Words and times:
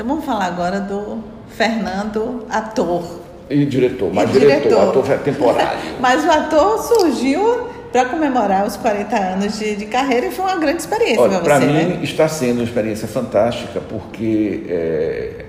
Então 0.00 0.08
vamos 0.08 0.24
falar 0.24 0.46
agora 0.46 0.80
do 0.80 1.22
Fernando, 1.50 2.46
ator. 2.48 3.20
E 3.50 3.66
diretor, 3.66 4.10
mas 4.10 4.30
E 4.30 4.32
diretor, 4.32 4.62
diretor. 4.62 4.88
ator 4.88 5.10
é 5.10 5.16
temporário. 5.18 5.78
Mas 6.00 6.24
o 6.24 6.30
ator 6.30 6.78
surgiu 6.78 7.68
para 7.92 8.06
comemorar 8.06 8.66
os 8.66 8.78
40 8.78 9.14
anos 9.14 9.58
de, 9.58 9.76
de 9.76 9.84
carreira 9.84 10.28
e 10.28 10.30
foi 10.30 10.46
uma 10.46 10.56
grande 10.56 10.78
experiência 10.80 11.28
para 11.28 11.40
para 11.40 11.60
você, 11.60 11.66
mim 11.66 11.72
né? 11.72 12.00
está 12.02 12.26
sendo 12.28 12.60
uma 12.60 12.64
experiência 12.64 13.06
fantástica 13.06 13.78
porque, 13.78 14.62
é, 14.70 15.44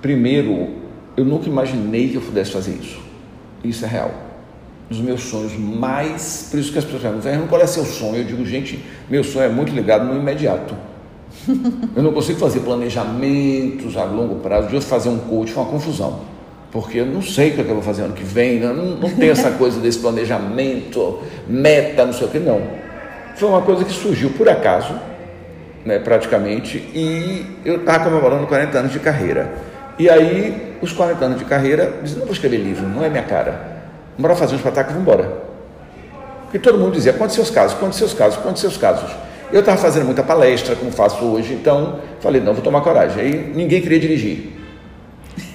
primeiro, 0.00 0.68
eu 1.16 1.24
nunca 1.24 1.48
imaginei 1.48 2.10
que 2.10 2.14
eu 2.14 2.22
pudesse 2.22 2.52
fazer 2.52 2.78
isso. 2.80 3.00
Isso 3.64 3.84
é 3.84 3.88
real. 3.88 4.12
Os 4.88 5.00
meus 5.00 5.22
sonhos 5.22 5.58
mais. 5.58 6.46
Por 6.52 6.60
isso 6.60 6.70
que 6.70 6.78
as 6.78 6.84
pessoas 6.84 7.02
perguntam, 7.02 7.32
"Ah, 7.34 7.48
qual 7.48 7.60
é 7.60 7.66
seu 7.66 7.84
sonho? 7.84 8.18
Eu 8.18 8.24
digo, 8.24 8.46
gente, 8.46 8.78
meu 9.10 9.24
sonho 9.24 9.46
é 9.46 9.48
muito 9.48 9.74
ligado 9.74 10.04
no 10.04 10.14
imediato. 10.14 10.76
Eu 11.94 12.02
não 12.02 12.12
consigo 12.12 12.38
fazer 12.38 12.60
planejamentos 12.60 13.96
a 13.96 14.04
longo 14.04 14.36
prazo. 14.36 14.68
De 14.68 14.80
fazer 14.80 15.08
um 15.08 15.18
coach 15.18 15.52
foi 15.52 15.62
uma 15.62 15.72
confusão. 15.72 16.20
Porque 16.70 16.98
eu 16.98 17.06
não 17.06 17.22
sei 17.22 17.50
o 17.50 17.54
que 17.54 17.60
é 17.60 17.64
que 17.64 17.70
eu 17.70 17.74
vou 17.74 17.82
fazer 17.82 18.02
ano 18.02 18.12
que 18.12 18.24
vem, 18.24 18.58
né? 18.58 18.72
não, 18.72 18.96
não 18.96 19.10
tem 19.10 19.30
essa 19.30 19.50
coisa 19.56 19.80
desse 19.80 19.98
planejamento, 19.98 21.20
meta, 21.48 22.04
não 22.04 22.12
sei 22.12 22.26
o 22.26 22.30
que, 22.30 22.38
não. 22.38 22.60
Foi 23.36 23.48
uma 23.48 23.62
coisa 23.62 23.84
que 23.84 23.92
surgiu 23.92 24.30
por 24.30 24.48
acaso, 24.48 24.94
né, 25.84 25.98
praticamente, 25.98 26.78
e 26.78 27.46
eu 27.64 27.76
estava 27.76 28.04
comemorando 28.04 28.46
40 28.46 28.78
anos 28.78 28.92
de 28.92 28.98
carreira. 28.98 29.54
E 29.98 30.10
aí, 30.10 30.76
os 30.82 30.92
40 30.92 31.24
anos 31.24 31.38
de 31.38 31.44
carreira, 31.44 31.84
eu 31.84 32.02
disse, 32.02 32.16
não 32.16 32.24
vou 32.24 32.32
escrever 32.32 32.58
livro, 32.58 32.86
não 32.86 33.04
é 33.04 33.08
minha 33.08 33.22
cara. 33.22 33.76
Bora 34.18 34.34
fazer 34.34 34.54
um 34.54 34.56
espetáculo, 34.56 34.98
vamos 34.98 35.08
embora. 35.08 35.32
Porque 36.42 36.58
todo 36.58 36.78
mundo 36.78 36.92
dizia, 36.92 37.12
conte 37.12 37.32
seus 37.32 37.50
casos, 37.50 37.78
conte 37.78 37.96
seus 37.96 38.12
casos, 38.12 38.38
conte 38.38 38.60
seus 38.60 38.76
casos. 38.76 39.10
Eu 39.52 39.60
estava 39.60 39.78
fazendo 39.78 40.06
muita 40.06 40.22
palestra, 40.22 40.74
como 40.74 40.90
faço 40.90 41.24
hoje, 41.24 41.54
então 41.54 42.00
falei, 42.20 42.40
não, 42.40 42.52
vou 42.52 42.62
tomar 42.62 42.80
coragem. 42.80 43.22
Aí 43.22 43.52
ninguém 43.54 43.80
queria 43.80 43.98
dirigir. 43.98 44.52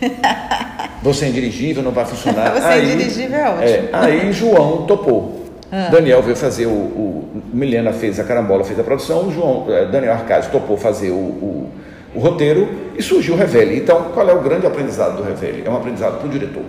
Você 1.01 1.25
é 1.25 1.29
indirigível, 1.29 1.81
não 1.83 1.91
vai 1.91 2.05
funcionar. 2.05 2.53
Você 2.53 2.67
é 2.67 2.71
aí, 2.71 2.93
indirigível 2.93 3.37
é 3.37 3.49
ótimo. 3.49 3.89
Ah. 3.91 4.05
aí 4.05 4.31
João 4.31 4.85
topou. 4.85 5.41
Daniel 5.89 6.21
veio 6.21 6.35
fazer 6.35 6.65
o, 6.65 6.69
o. 6.69 7.41
Milena 7.53 7.93
fez 7.93 8.19
a 8.19 8.23
carambola, 8.23 8.63
fez 8.63 8.79
a 8.79 8.83
produção, 8.83 9.27
o 9.27 9.31
João, 9.31 9.65
eh, 9.69 9.85
Daniel 9.85 10.13
Arcade 10.13 10.49
topou 10.49 10.77
fazer 10.77 11.11
o, 11.11 11.15
o, 11.15 11.69
o 12.15 12.19
roteiro 12.19 12.67
e 12.97 13.01
surgiu 13.01 13.35
o 13.35 13.37
Revele. 13.37 13.77
Então, 13.77 14.11
qual 14.13 14.29
é 14.29 14.33
o 14.33 14.41
grande 14.41 14.65
aprendizado 14.65 15.17
do 15.17 15.23
Revele? 15.23 15.63
É 15.65 15.69
um 15.69 15.75
aprendizado 15.75 16.17
para 16.17 16.27
o 16.27 16.29
diretor. 16.29 16.63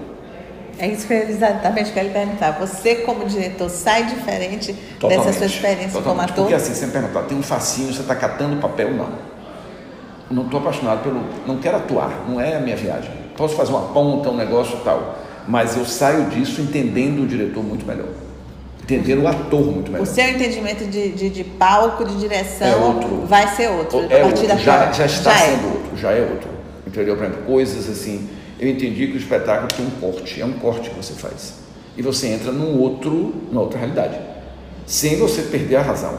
É 0.78 0.86
isso 0.88 1.06
que 1.06 1.12
eu 1.12 1.28
exatamente 1.28 1.92
que 1.92 2.00
lhe 2.00 2.10
perguntar. 2.10 2.52
Você, 2.58 2.96
como 2.96 3.24
diretor, 3.26 3.68
sai 3.68 4.06
diferente 4.06 4.72
dessa 5.08 5.32
sua 5.32 5.46
experiência 5.46 5.90
como 5.90 6.02
totalmente. 6.02 6.30
ator? 6.30 6.44
Porque 6.44 6.54
assim, 6.54 6.74
você 6.74 6.86
me 6.86 6.92
perguntar, 6.92 7.22
tem 7.22 7.38
um 7.38 7.42
fascínio, 7.42 7.92
você 7.92 8.00
está 8.00 8.14
catando 8.14 8.56
papel? 8.56 8.90
Não. 8.92 9.08
Não 10.30 10.44
estou 10.44 10.60
apaixonado 10.60 11.02
pelo. 11.02 11.22
Não 11.46 11.58
quero 11.58 11.76
atuar, 11.76 12.24
não 12.28 12.40
é 12.40 12.56
a 12.56 12.60
minha 12.60 12.76
viagem. 12.76 13.10
Posso 13.36 13.54
fazer 13.54 13.72
uma 13.72 13.92
ponta, 13.92 14.30
um 14.30 14.36
negócio 14.36 14.78
e 14.78 14.80
tal. 14.80 15.18
Mas 15.46 15.76
eu 15.76 15.84
saio 15.84 16.26
disso 16.26 16.60
entendendo 16.60 17.24
o 17.24 17.26
diretor 17.26 17.62
muito 17.62 17.86
melhor. 17.86 18.08
Entendendo 18.82 19.22
o 19.22 19.28
ator 19.28 19.64
muito 19.64 19.90
melhor. 19.90 20.02
O 20.02 20.06
seu 20.06 20.28
entendimento 20.28 20.84
de, 20.86 21.12
de, 21.12 21.30
de 21.30 21.44
palco, 21.44 22.04
de 22.04 22.18
direção, 22.18 22.66
É 22.66 22.76
outro. 22.76 23.26
vai 23.26 23.46
ser 23.48 23.68
outro. 23.68 24.00
É 24.00 24.04
a 24.04 24.08
partir 24.24 24.42
outro, 24.42 24.48
da 24.48 24.56
já, 24.56 24.92
já 24.92 25.06
está 25.06 25.32
é. 25.32 25.36
sendo 25.36 25.66
outro, 25.66 25.96
já 25.96 26.10
é 26.12 26.20
outro. 26.20 26.48
Entendeu? 26.86 27.16
Por 27.16 27.24
exemplo, 27.24 27.42
coisas 27.44 27.88
assim. 27.88 28.28
Eu 28.62 28.68
entendi 28.68 29.08
que 29.08 29.14
o 29.14 29.16
espetáculo 29.16 29.66
tem 29.66 29.84
um 29.84 29.90
corte, 29.90 30.40
é 30.40 30.44
um 30.44 30.52
corte 30.52 30.88
que 30.88 30.94
você 30.94 31.14
faz. 31.14 31.54
E 31.96 32.00
você 32.00 32.28
entra 32.28 32.52
num 32.52 32.78
outro, 32.78 33.34
numa 33.50 33.60
outra 33.60 33.76
realidade. 33.76 34.16
Sem 34.86 35.16
você 35.16 35.42
perder 35.42 35.74
a 35.74 35.82
razão. 35.82 36.16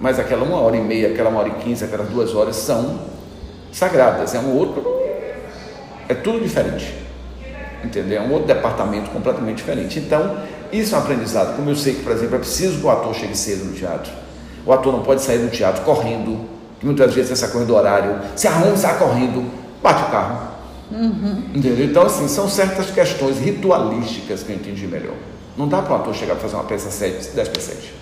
Mas 0.00 0.18
aquela 0.18 0.42
uma 0.42 0.56
hora 0.58 0.76
e 0.76 0.80
meia, 0.80 1.10
aquela 1.10 1.30
uma 1.30 1.38
hora 1.38 1.50
e 1.50 1.62
quinze, 1.62 1.84
aquelas 1.84 2.08
duas 2.08 2.34
horas 2.34 2.56
são 2.56 2.98
sagradas. 3.70 4.34
É 4.34 4.40
um 4.40 4.52
outro. 4.58 4.84
É 6.08 6.14
tudo 6.14 6.40
diferente. 6.40 6.92
Entendeu? 7.84 8.20
É 8.20 8.24
um 8.24 8.32
outro 8.32 8.48
departamento 8.48 9.08
completamente 9.10 9.58
diferente. 9.58 10.00
Então, 10.00 10.38
isso 10.72 10.96
é 10.96 10.98
um 10.98 11.02
aprendizado. 11.02 11.54
Como 11.54 11.70
eu 11.70 11.76
sei 11.76 11.94
que, 11.94 12.02
por 12.02 12.10
exemplo, 12.10 12.34
é 12.34 12.38
preciso 12.40 12.80
que 12.80 12.84
o 12.84 12.90
ator 12.90 13.14
chegue 13.14 13.38
cedo 13.38 13.66
no 13.66 13.74
teatro. 13.74 14.10
O 14.66 14.72
ator 14.72 14.92
não 14.92 15.04
pode 15.04 15.22
sair 15.22 15.38
do 15.38 15.48
teatro 15.48 15.84
correndo, 15.84 16.46
que 16.80 16.84
muitas 16.84 17.14
vezes 17.14 17.30
essa 17.30 17.46
coisa 17.46 17.64
do 17.64 17.76
horário, 17.76 18.18
se 18.34 18.48
arruma, 18.48 18.76
sai 18.76 18.98
correndo, 18.98 19.48
bate 19.80 20.02
o 20.02 20.10
carro. 20.10 20.49
Entendeu? 21.54 21.84
Então, 21.84 22.04
assim, 22.04 22.26
são 22.28 22.48
certas 22.48 22.90
questões 22.90 23.38
ritualísticas 23.38 24.42
que 24.42 24.50
eu 24.50 24.56
entendi 24.56 24.86
melhor. 24.86 25.14
Não 25.56 25.68
dá 25.68 25.82
para 25.82 25.94
um 25.94 25.96
ator 25.96 26.14
chegar 26.14 26.34
para 26.34 26.42
fazer 26.42 26.54
uma 26.56 26.64
peça 26.64 26.90
7, 26.90 27.30
10 27.34 27.48
para 27.48 27.60
7. 27.60 27.94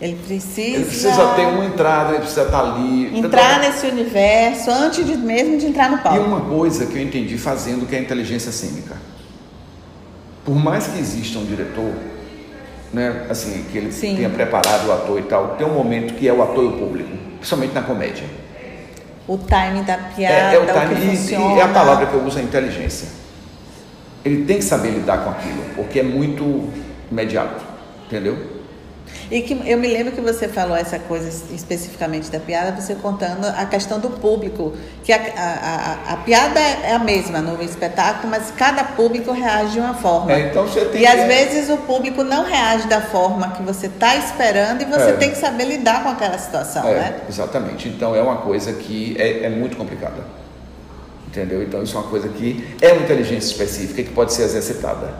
Ele 0.00 0.16
precisa, 0.26 0.60
Ele 0.76 0.84
precisa 0.84 1.26
ter 1.34 1.46
uma 1.46 1.64
entrada, 1.64 2.10
ele 2.12 2.20
precisa 2.20 2.42
estar 2.44 2.60
ali. 2.60 3.18
entrar 3.18 3.60
nesse 3.60 3.86
universo 3.86 4.70
antes 4.70 5.04
de, 5.04 5.14
mesmo 5.16 5.58
de 5.58 5.66
entrar 5.66 5.90
no 5.90 5.98
E 5.98 6.00
palco. 6.00 6.20
uma 6.20 6.40
coisa 6.40 6.86
que 6.86 6.96
eu 6.96 7.02
entendi 7.02 7.36
fazendo 7.36 7.86
que 7.86 7.94
é 7.94 7.98
a 7.98 8.02
inteligência 8.02 8.50
cênica. 8.50 8.96
Por 10.42 10.54
mais 10.56 10.86
que 10.86 10.98
exista 10.98 11.38
um 11.38 11.44
diretor, 11.44 11.92
né, 12.94 13.26
assim, 13.28 13.62
que 13.70 13.76
ele 13.76 13.92
Sim. 13.92 14.16
tenha 14.16 14.30
preparado 14.30 14.88
o 14.88 14.92
ator 14.92 15.18
e 15.18 15.22
tal, 15.22 15.48
tem 15.58 15.66
um 15.66 15.74
momento 15.74 16.14
que 16.14 16.26
é 16.26 16.32
o 16.32 16.42
ator 16.42 16.64
e 16.64 16.68
o 16.68 16.72
público, 16.72 17.10
principalmente 17.36 17.74
na 17.74 17.82
comédia. 17.82 18.24
O 19.30 19.38
timing 19.38 19.84
da 19.84 19.92
É, 19.92 19.96
piada, 20.16 20.34
é 20.56 20.58
o 20.58 20.62
o 20.64 20.66
que 20.66 20.94
time, 20.96 21.14
e- 21.14 21.16
funciona. 21.16 21.56
e, 21.56 21.60
a 21.60 21.68
palavra 21.68 22.06
que 22.06 22.14
eu 22.14 22.24
uso 22.24 22.40
é 22.40 22.42
inteligência. 22.42 23.08
Ele 24.24 24.44
tem 24.44 24.56
que 24.56 24.64
saber 24.64 24.90
lidar 24.90 25.18
com 25.18 25.30
aquilo, 25.30 25.62
porque 25.76 26.00
é 26.00 26.02
muito 26.02 26.68
imediato, 27.12 27.62
entendeu? 28.06 28.36
E 29.30 29.42
que 29.42 29.52
eu 29.64 29.78
me 29.78 29.86
lembro 29.86 30.12
que 30.12 30.20
você 30.20 30.48
falou 30.48 30.76
essa 30.76 30.98
coisa 30.98 31.28
especificamente 31.54 32.30
da 32.30 32.40
piada, 32.40 32.80
você 32.80 32.96
contando 32.96 33.46
a 33.46 33.64
questão 33.64 34.00
do 34.00 34.10
público, 34.10 34.72
que 35.04 35.12
a, 35.12 35.16
a, 35.16 36.10
a, 36.10 36.14
a 36.14 36.16
piada 36.18 36.58
é 36.58 36.92
a 36.94 36.98
mesma 36.98 37.40
no 37.40 37.62
espetáculo, 37.62 38.28
mas 38.28 38.50
cada 38.56 38.82
público 38.82 39.30
reage 39.30 39.72
de 39.74 39.78
uma 39.80 39.94
forma. 39.94 40.32
É, 40.32 40.48
então 40.48 40.66
você 40.66 40.84
tem 40.86 41.02
e 41.02 41.04
que- 41.04 41.06
às 41.06 41.26
vezes 41.28 41.70
o 41.70 41.76
público 41.76 42.24
não 42.24 42.44
reage 42.44 42.88
da 42.88 43.00
forma 43.00 43.52
que 43.52 43.62
você 43.62 43.86
está 43.86 44.16
esperando 44.16 44.82
e 44.82 44.84
você 44.84 45.10
É. 45.10 45.12
tem 45.12 45.30
que 45.30 45.38
saber 45.38 45.64
lidar 45.64 46.02
com 46.02 46.08
aquela 46.08 46.36
situação, 46.36 46.86
É, 46.88 46.94
né? 46.94 47.20
exatamente. 47.28 47.88
Então 47.88 48.16
é 48.16 48.20
uma 48.22 48.38
coisa 48.38 48.72
que 48.72 49.14
é, 49.16 49.44
é 49.44 49.48
muito 49.48 49.76
complicada. 49.76 50.24
Entendeu? 51.28 51.62
Então 51.62 51.82
isso 51.84 51.96
é 51.96 52.00
uma 52.00 52.08
coisa 52.08 52.28
que 52.28 52.76
é 52.80 52.92
uma 52.92 53.02
inteligência 53.02 53.46
específica 53.52 54.02
que 54.02 54.10
pode 54.10 54.32
ser 54.32 54.42
exercitada. 54.42 55.14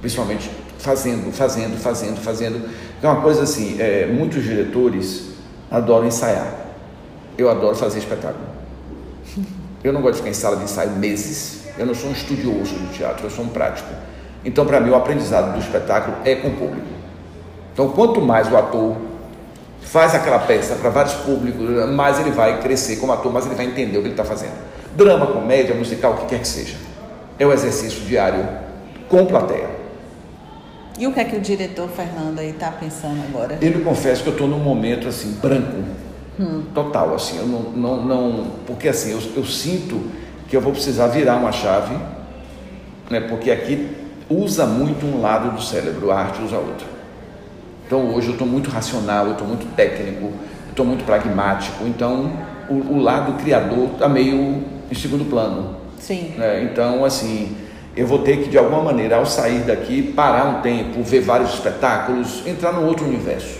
Principalmente 0.00 0.48
fazendo, 0.78 1.32
fazendo, 1.32 1.76
fazendo, 1.78 2.20
fazendo. 2.20 2.70
É 3.02 3.06
uma 3.06 3.20
coisa 3.20 3.42
assim, 3.42 3.76
é, 3.80 4.06
muitos 4.06 4.42
diretores 4.42 5.30
adoram 5.70 6.06
ensaiar. 6.06 6.54
Eu 7.36 7.50
adoro 7.50 7.76
fazer 7.76 7.98
espetáculo. 7.98 8.44
Eu 9.82 9.92
não 9.92 10.00
gosto 10.00 10.14
de 10.14 10.18
ficar 10.18 10.30
em 10.30 10.34
sala 10.34 10.56
de 10.56 10.64
ensaio 10.64 10.90
meses. 10.90 11.60
Eu 11.78 11.86
não 11.86 11.94
sou 11.94 12.10
um 12.10 12.12
estudioso 12.12 12.74
de 12.74 12.98
teatro, 12.98 13.24
eu 13.24 13.30
sou 13.30 13.44
um 13.44 13.48
prático. 13.48 13.88
Então, 14.44 14.66
para 14.66 14.80
mim, 14.80 14.90
o 14.90 14.96
aprendizado 14.96 15.52
do 15.52 15.60
espetáculo 15.60 16.16
é 16.24 16.34
com 16.34 16.48
o 16.48 16.56
público. 16.56 16.88
Então, 17.72 17.90
quanto 17.90 18.20
mais 18.20 18.50
o 18.50 18.56
ator 18.56 18.96
faz 19.80 20.16
aquela 20.16 20.40
peça 20.40 20.74
para 20.74 20.90
vários 20.90 21.14
públicos, 21.14 21.88
mais 21.94 22.18
ele 22.18 22.32
vai 22.32 22.60
crescer 22.60 22.96
como 22.96 23.12
ator, 23.12 23.32
mais 23.32 23.46
ele 23.46 23.54
vai 23.54 23.66
entender 23.66 23.96
o 23.96 24.00
que 24.00 24.08
ele 24.08 24.14
está 24.14 24.24
fazendo. 24.24 24.54
Drama, 24.96 25.28
comédia, 25.28 25.76
musical, 25.76 26.14
o 26.14 26.16
que 26.16 26.26
quer 26.26 26.40
que 26.40 26.48
seja. 26.48 26.76
É 27.38 27.46
o 27.46 27.52
exercício 27.52 28.00
diário 28.00 28.44
com 29.08 29.24
plateia. 29.24 29.77
E 30.98 31.06
o 31.06 31.12
que 31.12 31.20
é 31.20 31.24
que 31.24 31.36
o 31.36 31.40
diretor 31.40 31.88
Fernando 31.88 32.40
aí 32.40 32.50
está 32.50 32.72
pensando 32.72 33.22
agora? 33.28 33.56
Eu 33.62 33.70
lhe 33.70 33.84
confesso 33.84 34.22
que 34.24 34.28
eu 34.28 34.32
estou 34.32 34.48
num 34.48 34.58
momento 34.58 35.06
assim, 35.06 35.38
branco, 35.40 35.84
total, 36.74 37.14
assim, 37.14 37.38
eu 37.38 37.46
não, 37.46 37.62
não, 37.70 38.04
não 38.04 38.46
porque 38.66 38.88
assim, 38.88 39.12
eu, 39.12 39.20
eu 39.36 39.44
sinto 39.44 40.02
que 40.48 40.56
eu 40.56 40.60
vou 40.60 40.72
precisar 40.72 41.06
virar 41.06 41.36
uma 41.36 41.52
chave, 41.52 41.96
né, 43.08 43.20
porque 43.20 43.50
aqui 43.50 43.90
usa 44.28 44.66
muito 44.66 45.06
um 45.06 45.20
lado 45.20 45.54
do 45.54 45.62
cérebro, 45.62 46.10
a 46.10 46.18
arte 46.18 46.42
usa 46.42 46.56
outro. 46.56 46.86
Então 47.86 48.14
hoje 48.14 48.28
eu 48.28 48.32
estou 48.32 48.46
muito 48.46 48.68
racional, 48.68 49.26
eu 49.26 49.32
estou 49.32 49.46
muito 49.46 49.72
técnico, 49.74 50.24
eu 50.26 50.70
estou 50.70 50.84
muito 50.84 51.04
pragmático, 51.04 51.84
então 51.86 52.32
o, 52.68 52.74
o 52.74 52.98
lado 53.00 53.40
criador 53.42 53.90
está 53.92 54.08
meio 54.08 54.64
em 54.90 54.94
segundo 54.94 55.24
plano. 55.28 55.76
Sim. 55.98 56.34
né? 56.36 56.62
Então, 56.62 57.04
assim, 57.04 57.56
eu 57.98 58.06
vou 58.06 58.20
ter 58.20 58.36
que, 58.36 58.48
de 58.48 58.56
alguma 58.56 58.80
maneira, 58.80 59.16
ao 59.16 59.26
sair 59.26 59.62
daqui, 59.62 60.02
parar 60.02 60.44
um 60.44 60.62
tempo, 60.62 61.02
ver 61.02 61.20
vários 61.20 61.52
espetáculos, 61.54 62.46
entrar 62.46 62.72
num 62.72 62.86
outro 62.86 63.04
universo. 63.04 63.58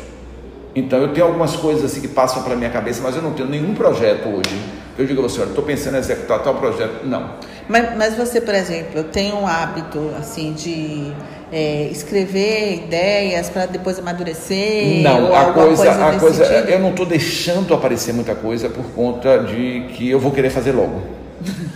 Então, 0.76 1.00
eu 1.00 1.08
tenho 1.08 1.26
algumas 1.26 1.56
coisas 1.56 1.85
assim 1.85 2.00
que 2.00 2.06
passam 2.06 2.44
pela 2.44 2.55
minha 2.55 2.70
cabeça, 2.70 3.00
mas 3.02 3.17
eu 3.17 3.23
não 3.23 3.32
tenho 3.32 3.49
nenhum 3.49 3.75
projeto 3.75 4.29
hoje. 4.29 4.56
Eu 4.96 5.06
digo 5.06 5.20
a 5.20 5.29
você, 5.29 5.43
estou 5.43 5.64
pensando 5.64 5.96
em 5.96 5.99
executar 5.99 6.40
tal 6.40 6.55
projeto. 6.55 7.05
Não. 7.05 7.31
Mas, 7.69 7.96
mas 7.96 8.14
você, 8.14 8.40
por 8.40 8.55
exemplo, 8.55 9.02
tem 9.02 9.32
um 9.32 9.44
hábito 9.44 10.12
assim 10.17 10.52
de 10.52 11.12
é, 11.50 11.88
escrever 11.90 12.85
ideias 12.85 13.50
para 13.50 13.67
depois 13.67 13.99
amadurecer? 13.99 15.02
Não, 15.02 15.35
a 15.35 15.40
alguma 15.40 15.67
coisa, 15.67 15.90
a 15.90 16.19
coisa, 16.19 16.44
sentido? 16.44 16.69
eu 16.69 16.79
não 16.79 16.90
estou 16.90 17.06
deixando 17.06 17.75
aparecer 17.75 18.14
muita 18.14 18.37
coisa 18.37 18.69
por 18.69 18.85
conta 18.93 19.38
de 19.38 19.88
que 19.94 20.08
eu 20.08 20.20
vou 20.20 20.31
querer 20.31 20.50
fazer 20.50 20.70
logo. 20.70 21.17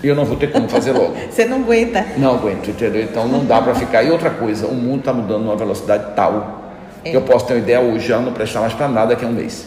E 0.03 0.09
eu 0.09 0.14
não 0.17 0.25
vou 0.25 0.37
ter 0.37 0.50
como 0.50 0.69
fazer 0.69 0.93
logo. 0.93 1.14
Você 1.31 1.44
não 1.44 1.59
aguenta. 1.59 2.05
Não 2.17 2.35
aguento, 2.35 2.69
entendeu? 2.70 3.03
Então 3.03 3.29
não 3.29 3.44
dá 3.44 3.61
para 3.62 3.75
ficar. 3.75 4.03
E 4.03 4.11
outra 4.11 4.31
coisa, 4.31 4.67
o 4.67 4.75
mundo 4.75 5.00
está 5.00 5.12
mudando 5.12 5.43
numa 5.44 5.56
velocidade 5.56 6.14
tal 6.17 6.75
É. 7.05 7.11
que 7.11 7.17
eu 7.17 7.23
posso 7.23 7.47
ter 7.47 7.55
uma 7.55 7.61
ideia 7.61 7.81
hoje, 7.81 8.09
já 8.09 8.19
não 8.19 8.32
prestar 8.32 8.61
mais 8.61 8.73
para 8.75 8.88
nada 8.88 9.09
daqui 9.09 9.25
a 9.25 9.29
um 9.29 9.32
mês. 9.32 9.67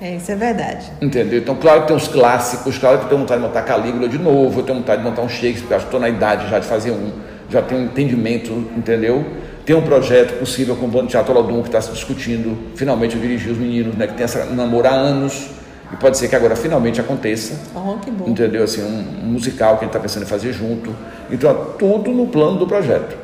É, 0.00 0.16
isso 0.16 0.32
é 0.32 0.34
verdade. 0.34 0.90
Entendeu? 1.00 1.38
Então, 1.38 1.54
claro 1.54 1.82
que 1.82 1.86
tem 1.88 1.96
os 1.96 2.08
clássicos, 2.08 2.76
claro 2.76 2.98
que 2.98 3.04
eu 3.04 3.08
tenho 3.10 3.20
vontade 3.20 3.40
de 3.40 3.46
montar 3.46 3.62
Calígula 3.62 4.08
de 4.08 4.18
novo, 4.18 4.58
eu 4.60 4.64
tenho 4.64 4.78
vontade 4.78 5.00
de 5.00 5.08
montar 5.08 5.22
um 5.22 5.28
Shakespeare, 5.28 5.60
porque 5.60 5.74
acho 5.74 5.84
que 5.84 5.88
estou 5.88 6.00
na 6.00 6.08
idade 6.08 6.50
já 6.50 6.58
de 6.58 6.66
fazer 6.66 6.90
um, 6.90 7.12
já 7.48 7.62
tenho 7.62 7.82
um 7.82 7.84
entendimento, 7.84 8.50
entendeu? 8.76 9.24
Tem 9.64 9.76
um 9.76 9.82
projeto 9.82 10.40
possível 10.40 10.74
com 10.74 10.86
o 10.86 10.88
Bando 10.88 11.06
Teatro 11.06 11.32
Olodum 11.32 11.62
que 11.62 11.68
está 11.68 11.80
se 11.80 11.92
discutindo, 11.92 12.58
finalmente 12.74 13.14
eu 13.14 13.20
dirigi 13.22 13.48
os 13.48 13.56
meninos, 13.58 13.94
né, 13.94 14.08
que 14.08 14.14
tem 14.14 14.24
essa 14.24 14.44
namoro 14.46 14.88
há 14.88 14.90
anos, 14.90 15.46
e 15.92 15.96
pode 15.96 16.16
ser 16.16 16.28
que 16.28 16.34
agora 16.36 16.56
finalmente 16.56 17.00
aconteça. 17.00 17.54
Oh, 17.74 17.98
que 17.98 18.10
bom. 18.10 18.28
Entendeu? 18.28 18.64
Assim, 18.64 18.82
um, 18.82 19.26
um 19.26 19.32
musical 19.32 19.70
que 19.76 19.84
a 19.84 19.86
gente 19.86 19.88
está 19.90 20.00
pensando 20.00 20.22
em 20.22 20.26
fazer 20.26 20.52
junto. 20.52 20.94
Então, 21.30 21.54
tudo 21.78 22.10
no 22.10 22.26
plano 22.26 22.58
do 22.58 22.66
projeto. 22.66 23.16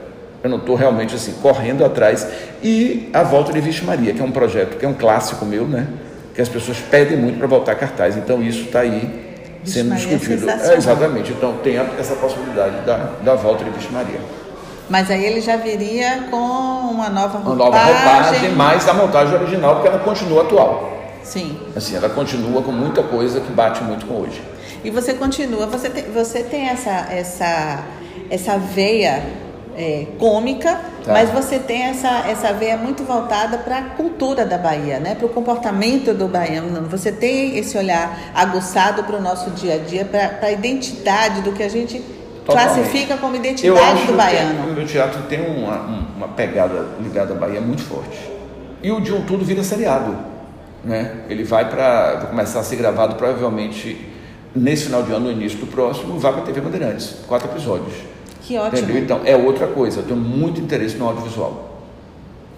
Eu 0.43 0.51
não 0.51 0.59
estou 0.59 0.77
realmente 0.77 1.15
assim, 1.15 1.33
correndo 1.43 1.85
atrás. 1.85 2.27
E 2.63 3.09
a 3.13 3.23
volta 3.23 3.53
de 3.53 3.61
Vixe 3.61 3.85
Maria, 3.85 4.13
que 4.13 4.21
é 4.21 4.25
um 4.25 4.31
projeto 4.31 4.77
que 4.79 4.85
é 4.85 4.89
um 4.89 4.95
clássico 4.95 5.45
meu, 5.45 5.67
né? 5.67 5.87
Que 6.35 6.41
as 6.41 6.49
pessoas 6.49 6.79
pedem 6.79 7.17
muito 7.17 7.39
para 7.39 7.47
voltar 7.49 7.73
a 7.73 7.75
cartaz. 7.75 8.17
Então, 8.17 8.41
isso 8.43 8.63
está 8.67 8.81
aí 8.81 9.25
Vixe 9.65 9.79
sendo 9.79 9.89
Maria 9.91 10.05
é 10.05 10.09
discutido. 10.17 10.41
sensacional. 10.43 10.77
exatamente. 10.77 11.33
Então, 11.33 11.55
tem 11.65 11.79
a- 11.79 11.87
essa 11.99 12.15
possibilidade 12.15 12.85
da, 12.87 13.11
da 13.25 13.35
volta 13.35 13.65
de 13.65 13.71
Vixe 13.71 13.89
Maria. 13.91 14.21
Mas 14.89 15.11
aí 15.11 15.25
ele 15.25 15.41
já 15.41 15.57
viria 15.57 16.25
com 16.31 16.37
uma 16.37 17.09
nova 17.11 17.39
Uma 17.39 17.51
roupagem. 17.55 17.73
nova 17.73 17.79
roupagem, 18.23 18.51
mas 18.53 18.89
a 18.89 18.95
montagem 18.95 19.35
original, 19.35 19.75
porque 19.75 19.89
ela 19.89 19.99
continua 19.99 20.43
atual. 20.43 20.98
Sim. 21.29 21.59
Assim, 21.77 21.95
ela 21.97 22.09
continua 22.09 22.63
com 22.63 22.73
muita 22.73 23.03
coisa 23.03 23.41
que 23.41 23.53
bate 23.53 23.83
muito 23.85 24.07
com 24.07 24.15
hoje. 24.23 24.41
E 24.85 24.91
você 24.91 25.13
continua, 25.15 25.67
você 25.67 25.91
tem, 25.91 26.05
você 26.11 26.43
tem 26.43 26.69
essa, 26.69 27.07
essa, 27.11 27.85
essa 28.31 28.57
veia 28.59 29.23
é, 29.77 30.07
cômica, 30.19 30.81
Tá. 31.05 31.13
mas 31.13 31.31
você 31.31 31.59
tem 31.59 31.83
essa, 31.85 32.09
essa 32.29 32.53
veia 32.53 32.77
muito 32.77 33.03
voltada 33.05 33.59
para 33.59 33.79
a 33.79 33.83
cultura 33.83 34.45
da 34.45 34.59
Bahia, 34.59 34.99
né? 34.99 35.15
para 35.15 35.27
o 35.27 35.29
comportamento 35.29 36.13
do 36.15 36.29
baiano. 36.29 36.83
Você 36.89 37.11
tem 37.13 37.57
esse 37.59 37.77
olhar 37.79 38.31
aguçado 38.35 39.05
para 39.05 39.17
o 39.17 39.21
nosso 39.23 39.51
dia 39.51 39.75
a 39.75 39.79
dia, 39.79 40.05
para 40.05 40.39
a 40.43 40.51
identidade 40.53 41.41
do 41.43 41.53
que 41.53 41.63
a 41.63 41.69
gente 41.69 42.03
Totalmente. 42.45 42.75
classifica 42.75 43.17
como 43.19 43.37
identidade 43.37 44.01
do 44.03 44.07
que 44.07 44.13
baiano. 44.13 44.71
o 44.71 44.73
meu 44.75 44.87
teatro 44.87 45.23
tem 45.29 45.41
uma, 45.41 45.77
um- 45.83 46.07
uma 46.17 46.29
pegada 46.29 46.87
ligada 47.01 47.33
à 47.35 47.37
Bahia 47.37 47.61
muito 47.61 47.83
forte. 47.83 48.19
E 48.83 48.91
o 48.91 49.01
de 49.01 49.13
um 49.13 49.23
tudo 49.25 49.45
vira 49.45 49.63
seriado. 49.65 50.17
Né? 50.85 51.23
Ele 51.29 51.45
vai 51.45 51.69
para 51.69 52.15
vai 52.17 52.27
começar 52.29 52.61
a 52.61 52.63
ser 52.63 52.77
gravado 52.77 53.17
provavelmente 53.17 54.09
nesse 54.55 54.85
final 54.87 55.03
de 55.03 55.13
ano, 55.13 55.27
no 55.27 55.33
início 55.33 55.59
do 55.59 55.67
próximo, 55.67 56.19
vai 56.19 56.33
para 56.33 56.43
a 56.43 56.45
TV 56.45 56.61
Bandeirantes, 56.61 57.17
quatro 57.27 57.49
episódios. 57.51 57.95
Que 58.43 58.57
ótimo. 58.57 58.79
Entendeu? 58.79 59.03
Então, 59.03 59.21
é 59.25 59.37
outra 59.37 59.67
coisa. 59.67 60.01
Eu 60.01 60.05
tenho 60.05 60.19
muito 60.19 60.61
interesse 60.61 60.97
no 60.97 61.07
audiovisual. 61.07 61.83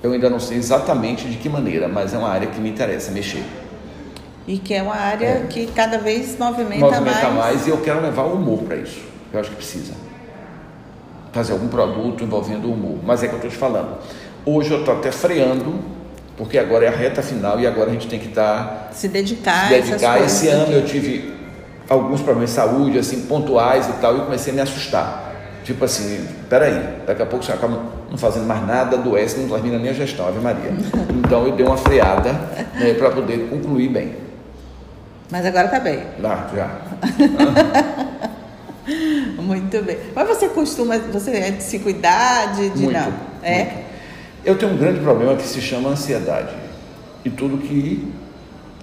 Eu 0.02 0.12
ainda 0.12 0.30
não 0.30 0.38
sei 0.38 0.56
exatamente 0.56 1.28
de 1.28 1.36
que 1.36 1.48
maneira, 1.48 1.88
mas 1.88 2.14
é 2.14 2.18
uma 2.18 2.28
área 2.28 2.46
que 2.46 2.60
me 2.60 2.70
interessa 2.70 3.10
mexer. 3.10 3.42
E 4.46 4.56
que 4.58 4.72
é 4.74 4.82
uma 4.82 4.94
área 4.96 5.26
É. 5.26 5.46
que 5.48 5.66
cada 5.68 5.98
vez 5.98 6.38
movimenta, 6.38 6.84
Movimenta 6.86 7.28
mais. 7.28 7.34
mais 7.34 7.66
e 7.66 7.70
eu 7.70 7.78
quero 7.78 8.00
levar 8.00 8.22
o 8.22 8.34
humor 8.34 8.60
para 8.62 8.76
isso. 8.76 9.00
Eu 9.32 9.40
acho 9.40 9.50
que 9.50 9.56
precisa. 9.56 9.92
Fazer 11.32 11.52
algum 11.52 11.68
produto 11.68 12.24
envolvendo 12.24 12.66
o 12.68 12.72
humor. 12.72 12.98
Mas 13.04 13.22
é 13.22 13.28
que 13.28 13.34
eu 13.34 13.36
estou 13.36 13.50
te 13.50 13.56
falando. 13.56 13.98
Hoje 14.44 14.70
eu 14.72 14.80
estou 14.80 14.94
até 14.94 15.12
freando, 15.12 15.74
porque 16.40 16.56
agora 16.56 16.86
é 16.86 16.88
a 16.88 16.90
reta 16.90 17.20
final 17.22 17.60
e 17.60 17.66
agora 17.66 17.90
a 17.90 17.92
gente 17.92 18.08
tem 18.08 18.18
que 18.18 18.28
estar 18.28 18.88
Se 18.94 19.08
dedicar, 19.08 19.68
se 19.68 19.74
dedicar. 19.74 20.24
Esse 20.24 20.48
ano 20.48 20.72
eu 20.72 20.86
tive 20.86 21.34
alguns 21.86 22.22
problemas 22.22 22.48
de 22.48 22.56
saúde, 22.56 22.98
assim, 22.98 23.26
pontuais 23.26 23.86
e 23.90 23.92
tal, 24.00 24.16
e 24.16 24.20
comecei 24.22 24.50
a 24.50 24.56
me 24.56 24.62
assustar. 24.62 25.34
Tipo 25.64 25.84
assim, 25.84 26.26
peraí, 26.48 27.02
daqui 27.06 27.20
a 27.20 27.26
pouco 27.26 27.44
você 27.44 27.52
acaba 27.52 27.82
não 28.10 28.16
fazendo 28.16 28.46
mais 28.46 28.66
nada, 28.66 28.96
adoece, 28.96 29.38
não 29.38 29.50
termina 29.50 29.78
nem 29.78 29.90
a 29.90 29.92
gestão, 29.92 30.28
Ave 30.28 30.40
Maria. 30.40 30.72
Então 31.22 31.46
eu 31.46 31.52
dei 31.52 31.66
uma 31.66 31.76
freada 31.76 32.32
né, 32.32 32.94
para 32.94 33.10
poder 33.10 33.50
concluir 33.50 33.90
bem. 33.90 34.16
Mas 35.30 35.44
agora 35.44 35.68
tá 35.68 35.78
bem. 35.78 36.02
Lá, 36.18 36.50
já. 36.56 36.70
Muito 39.38 39.82
bem. 39.84 39.98
Mas 40.14 40.26
você 40.26 40.48
costuma, 40.48 40.98
você 40.98 41.32
é 41.32 41.50
de 41.50 41.62
se 41.62 41.80
cuidar, 41.80 42.54
de, 42.54 42.70
de 42.70 42.84
Muito, 42.84 42.98
não? 42.98 43.12
É? 43.42 43.64
muito. 43.64 43.89
Eu 44.44 44.56
tenho 44.56 44.72
um 44.72 44.76
grande 44.76 45.00
problema 45.00 45.36
que 45.36 45.42
se 45.42 45.60
chama 45.60 45.90
ansiedade. 45.90 46.54
E 47.24 47.30
tudo 47.30 47.58
que 47.58 48.10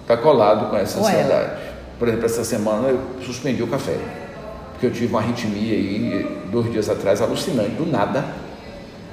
está 0.00 0.16
colado 0.16 0.70
com 0.70 0.76
essa 0.76 0.98
ela. 0.98 1.08
ansiedade. 1.08 1.50
Por 1.98 2.08
exemplo, 2.08 2.26
essa 2.26 2.44
semana 2.44 2.88
eu 2.88 3.00
suspendi 3.22 3.62
o 3.62 3.66
café. 3.66 3.96
Porque 4.72 4.86
eu 4.86 4.92
tive 4.92 5.06
uma 5.06 5.18
arritmia 5.18 5.74
aí, 5.74 6.42
dois 6.52 6.70
dias 6.70 6.88
atrás, 6.88 7.20
alucinante, 7.20 7.70
do 7.70 7.84
nada. 7.84 8.24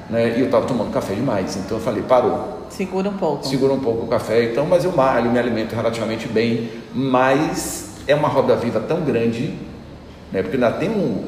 Né? 0.10 0.38
E 0.38 0.42
eu 0.42 0.46
estava 0.46 0.68
tomando 0.68 0.92
café 0.92 1.16
demais. 1.16 1.56
Então 1.58 1.78
eu 1.78 1.84
falei, 1.84 2.04
parou. 2.04 2.68
Segura 2.70 3.10
um 3.10 3.18
pouco. 3.18 3.48
Segura 3.48 3.74
um 3.74 3.80
pouco 3.80 4.06
o 4.06 4.08
café, 4.08 4.44
então, 4.44 4.66
mas 4.66 4.86
eu 4.86 4.92
malho, 4.92 5.32
me 5.32 5.40
alimento 5.40 5.76
relativamente 5.76 6.28
bem. 6.28 6.70
Mas 6.94 7.96
é 8.08 8.14
uma 8.14 8.28
roda 8.28 8.56
viva 8.56 8.80
tão 8.80 9.02
grande, 9.02 9.54
né? 10.32 10.42
porque 10.42 10.56
ainda 10.56 10.72
tem 10.72 10.90
um. 10.90 11.24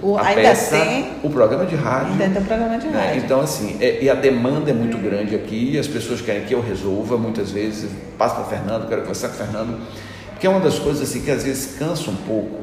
O- 0.00 0.16
a 0.16 0.22
ainda 0.26 0.40
peça, 0.42 0.76
tem- 0.76 1.12
o 1.22 1.28
programa 1.28 1.66
de 1.66 1.74
rádio. 1.74 2.12
Ainda 2.12 2.28
tem 2.28 2.42
um 2.42 2.46
programa 2.46 2.78
de 2.78 2.86
né? 2.86 3.06
rádio. 3.06 3.22
Então, 3.24 3.40
assim, 3.40 3.76
é- 3.80 4.02
e 4.02 4.08
a 4.08 4.14
demanda 4.14 4.70
é 4.70 4.72
muito 4.74 4.96
grande 4.96 5.34
aqui, 5.34 5.78
as 5.78 5.86
pessoas 5.86 6.20
querem 6.22 6.44
que 6.44 6.54
eu 6.54 6.62
resolva, 6.62 7.18
muitas 7.18 7.50
vezes, 7.50 7.90
passo 8.16 8.36
para 8.36 8.44
o 8.44 8.48
Fernando, 8.48 8.88
quero 8.88 9.02
conversar 9.02 9.28
com 9.28 9.34
o 9.34 9.36
Fernando, 9.38 9.80
porque 10.30 10.46
é 10.46 10.50
uma 10.50 10.60
das 10.60 10.78
coisas 10.78 11.02
assim, 11.08 11.20
que 11.20 11.30
às 11.30 11.42
vezes 11.44 11.76
cansa 11.78 12.10
um 12.10 12.16
pouco, 12.16 12.60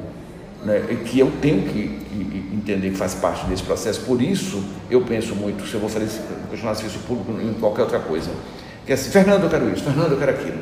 né? 0.65 0.83
e 0.89 0.95
que 0.95 1.19
eu 1.19 1.31
tenho 1.41 1.61
que 1.63 1.99
que 2.09 2.49
entender 2.55 2.89
que 2.89 2.97
faz 2.97 3.13
parte 3.13 3.45
desse 3.45 3.63
processo, 3.63 4.01
por 4.01 4.21
isso 4.21 4.61
eu 4.91 5.01
penso 5.01 5.33
muito, 5.35 5.65
se 5.67 5.73
eu 5.75 5.79
vou 5.79 5.87
fazer, 5.89 6.05
esse- 6.05 6.19
continuar 6.49 6.73
serviço 6.75 6.99
público 7.07 7.31
em 7.41 7.53
qualquer 7.53 7.83
outra 7.83 7.99
coisa, 7.99 8.29
que 8.85 8.91
é 8.91 8.95
assim, 8.95 9.09
Fernando, 9.11 9.43
eu 9.43 9.49
quero 9.49 9.69
isso, 9.69 9.83
Fernando, 9.83 10.11
eu 10.11 10.17
quero 10.17 10.31
aquilo. 10.31 10.57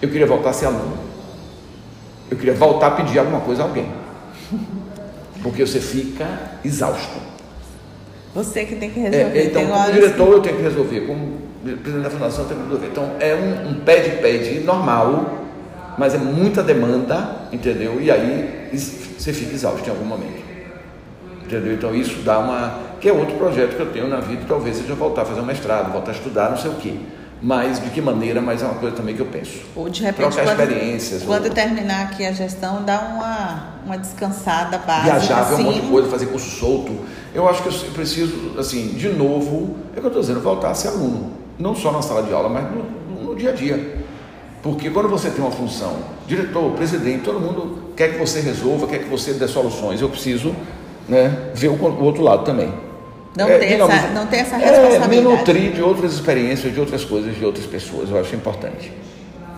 Eu 0.00 0.08
queria 0.08 0.26
voltar 0.26 0.50
a 0.50 0.52
ser 0.52 0.66
aluno. 0.66 0.96
Eu 2.30 2.36
queria 2.36 2.54
voltar 2.54 2.86
a 2.86 2.90
pedir 2.92 3.18
alguma 3.18 3.40
coisa 3.40 3.62
a 3.62 3.66
alguém. 3.66 3.86
Porque 5.42 5.64
você 5.66 5.80
fica 5.80 6.26
exausto. 6.64 7.18
Você 8.34 8.64
que 8.64 8.76
tem 8.76 8.90
que 8.90 9.00
É, 9.00 9.08
resolver. 9.08 9.44
então, 9.46 9.62
tem 9.62 9.70
como 9.70 9.92
diretor, 9.92 10.32
eu 10.32 10.40
tenho 10.40 10.56
que 10.56 10.62
resolver, 10.62 11.00
como 11.00 11.38
presidente 11.82 12.02
da 12.04 12.10
fundação, 12.10 12.44
eu 12.44 12.48
tenho 12.48 12.60
que 12.60 12.66
resolver. 12.66 12.86
Então, 12.88 13.10
é 13.18 13.34
um, 13.34 13.70
um 13.70 13.74
pede-pede 13.80 14.60
normal, 14.60 15.38
mas 15.98 16.14
é 16.14 16.18
muita 16.18 16.62
demanda, 16.62 17.46
entendeu? 17.52 18.00
E 18.00 18.10
aí 18.10 18.68
você 19.18 19.32
fica 19.32 19.52
exausto 19.54 19.86
em 19.86 19.90
algum 19.90 20.04
momento. 20.04 20.40
Entendeu? 21.44 21.74
Então, 21.74 21.94
isso 21.94 22.20
dá 22.22 22.38
uma. 22.38 22.78
que 23.00 23.08
é 23.08 23.12
outro 23.12 23.36
projeto 23.36 23.74
que 23.74 23.80
eu 23.80 23.90
tenho 23.92 24.06
na 24.06 24.20
vida, 24.20 24.42
talvez 24.46 24.76
seja 24.76 24.94
voltar 24.94 25.22
a 25.22 25.24
fazer 25.24 25.40
um 25.40 25.46
mestrado, 25.46 25.90
voltar 25.90 26.12
a 26.12 26.14
estudar, 26.14 26.50
não 26.50 26.56
sei 26.58 26.70
o 26.70 26.74
quê. 26.74 26.94
Mas 27.42 27.80
de 27.82 27.88
que 27.90 28.02
maneira, 28.02 28.40
mas 28.40 28.62
é 28.62 28.66
uma 28.66 28.74
coisa 28.74 28.94
também 28.94 29.14
que 29.14 29.20
eu 29.22 29.26
penso. 29.26 29.60
Ou 29.74 29.88
de 29.88 30.02
repente, 30.02 30.28
trocar 30.34 30.44
quando, 30.44 30.60
experiências, 30.60 31.22
quando 31.22 31.46
ou- 31.46 31.50
terminar 31.50 32.02
aqui 32.02 32.26
a 32.26 32.32
gestão, 32.32 32.82
dá 32.84 33.00
uma, 33.00 33.84
uma 33.86 33.96
descansada 33.96 34.76
básica. 34.76 35.18
viajar, 35.18 35.42
ver 35.44 35.52
um 35.52 35.54
assim. 35.54 35.64
monte 35.64 35.80
de 35.80 35.88
coisa, 35.88 36.08
fazer 36.10 36.26
curso 36.26 36.50
solto. 36.50 36.92
Eu 37.34 37.48
acho 37.48 37.62
que 37.62 37.68
eu 37.68 37.92
preciso, 37.92 38.58
assim, 38.58 38.88
de 38.88 39.08
novo, 39.08 39.76
é 39.94 39.98
o 39.98 40.00
que 40.00 40.06
eu 40.06 40.08
estou 40.08 40.20
dizendo, 40.20 40.40
voltar 40.40 40.70
a 40.70 40.74
ser 40.74 40.88
aluno. 40.88 41.32
Não 41.58 41.74
só 41.74 41.90
na 41.92 42.02
sala 42.02 42.22
de 42.22 42.32
aula, 42.32 42.48
mas 42.48 42.64
no, 42.70 43.24
no 43.24 43.36
dia 43.36 43.50
a 43.50 43.54
dia. 43.54 43.98
Porque 44.62 44.90
quando 44.90 45.08
você 45.08 45.30
tem 45.30 45.42
uma 45.42 45.50
função, 45.50 45.96
diretor, 46.26 46.72
presidente, 46.72 47.22
todo 47.24 47.40
mundo 47.40 47.94
quer 47.96 48.12
que 48.12 48.18
você 48.18 48.40
resolva, 48.40 48.86
quer 48.86 48.98
que 48.98 49.08
você 49.08 49.32
dê 49.32 49.48
soluções. 49.48 50.02
Eu 50.02 50.10
preciso 50.10 50.54
né, 51.08 51.50
ver 51.54 51.68
o, 51.68 51.74
o 51.74 52.04
outro 52.04 52.22
lado 52.22 52.44
também. 52.44 52.70
Não 53.36 53.48
É, 53.48 53.58
ter 53.58 53.68
digamos, 53.68 53.94
essa- 53.94 54.08
não 54.08 54.26
ter 54.26 54.36
essa 54.38 54.56
É, 54.56 54.58
me 54.58 54.64
responsabilidade. 54.64 55.36
nutrir 55.38 55.72
de 55.72 55.82
outras 55.82 56.12
experiências, 56.14 56.72
de 56.74 56.80
outras 56.80 57.04
coisas, 57.04 57.36
de 57.36 57.44
outras 57.44 57.64
pessoas. 57.66 58.10
Eu 58.10 58.18
acho 58.20 58.34
importante. 58.34 58.92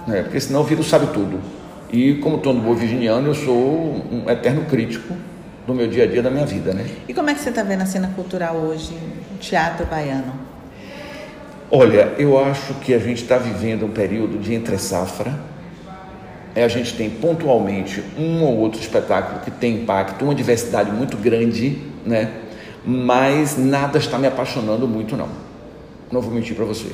Né? 0.07 0.23
Porque 0.23 0.38
senão 0.41 0.62
o 0.62 0.83
sabe 0.85 1.07
tudo. 1.07 1.41
E 1.91 2.14
como 2.17 2.38
todo 2.38 2.59
bom 2.61 2.75
virginiano, 2.75 3.29
eu 3.29 3.35
sou 3.35 4.02
um 4.11 4.29
eterno 4.29 4.64
crítico 4.67 5.14
do 5.67 5.75
meu 5.75 5.87
dia 5.87 6.05
a 6.05 6.07
dia, 6.07 6.23
da 6.23 6.31
minha 6.31 6.45
vida, 6.47 6.73
né? 6.75 6.85
E 7.07 7.14
como 7.14 7.31
é 7.31 7.35
que 7.35 7.41
você 7.41 7.50
está 7.50 7.62
vendo 7.62 7.83
a 7.83 7.87
cena 7.87 8.11
cultural 8.17 8.57
hoje, 8.57 8.95
o 9.35 9.38
teatro 9.38 9.87
baiano? 9.87 10.33
Olha, 11.71 12.12
eu 12.19 12.38
acho 12.38 12.75
que 12.75 12.93
a 12.93 12.99
gente 12.99 13.23
está 13.23 13.38
vivendo 13.38 13.87
um 13.87 13.91
período 13.91 14.38
de 14.38 14.55
entre-safra. 14.55 15.33
É, 16.55 16.64
a 16.64 16.69
gente 16.69 16.95
tem 16.95 17.09
pontualmente 17.09 18.02
um 18.19 18.43
ou 18.43 18.59
outro 18.59 18.79
espetáculo 18.81 19.41
que 19.41 19.50
tem 19.50 19.76
impacto, 19.76 20.23
uma 20.25 20.35
diversidade 20.35 20.91
muito 20.91 21.17
grande, 21.17 21.79
né? 22.05 22.31
Mas 22.85 23.57
nada 23.57 23.99
está 23.99 24.19
me 24.19 24.27
apaixonando 24.27 24.89
muito, 24.89 25.17
não. 25.17 25.29
Não 26.11 26.21
vou 26.21 26.33
mentir 26.33 26.55
para 26.55 26.65
você. 26.65 26.89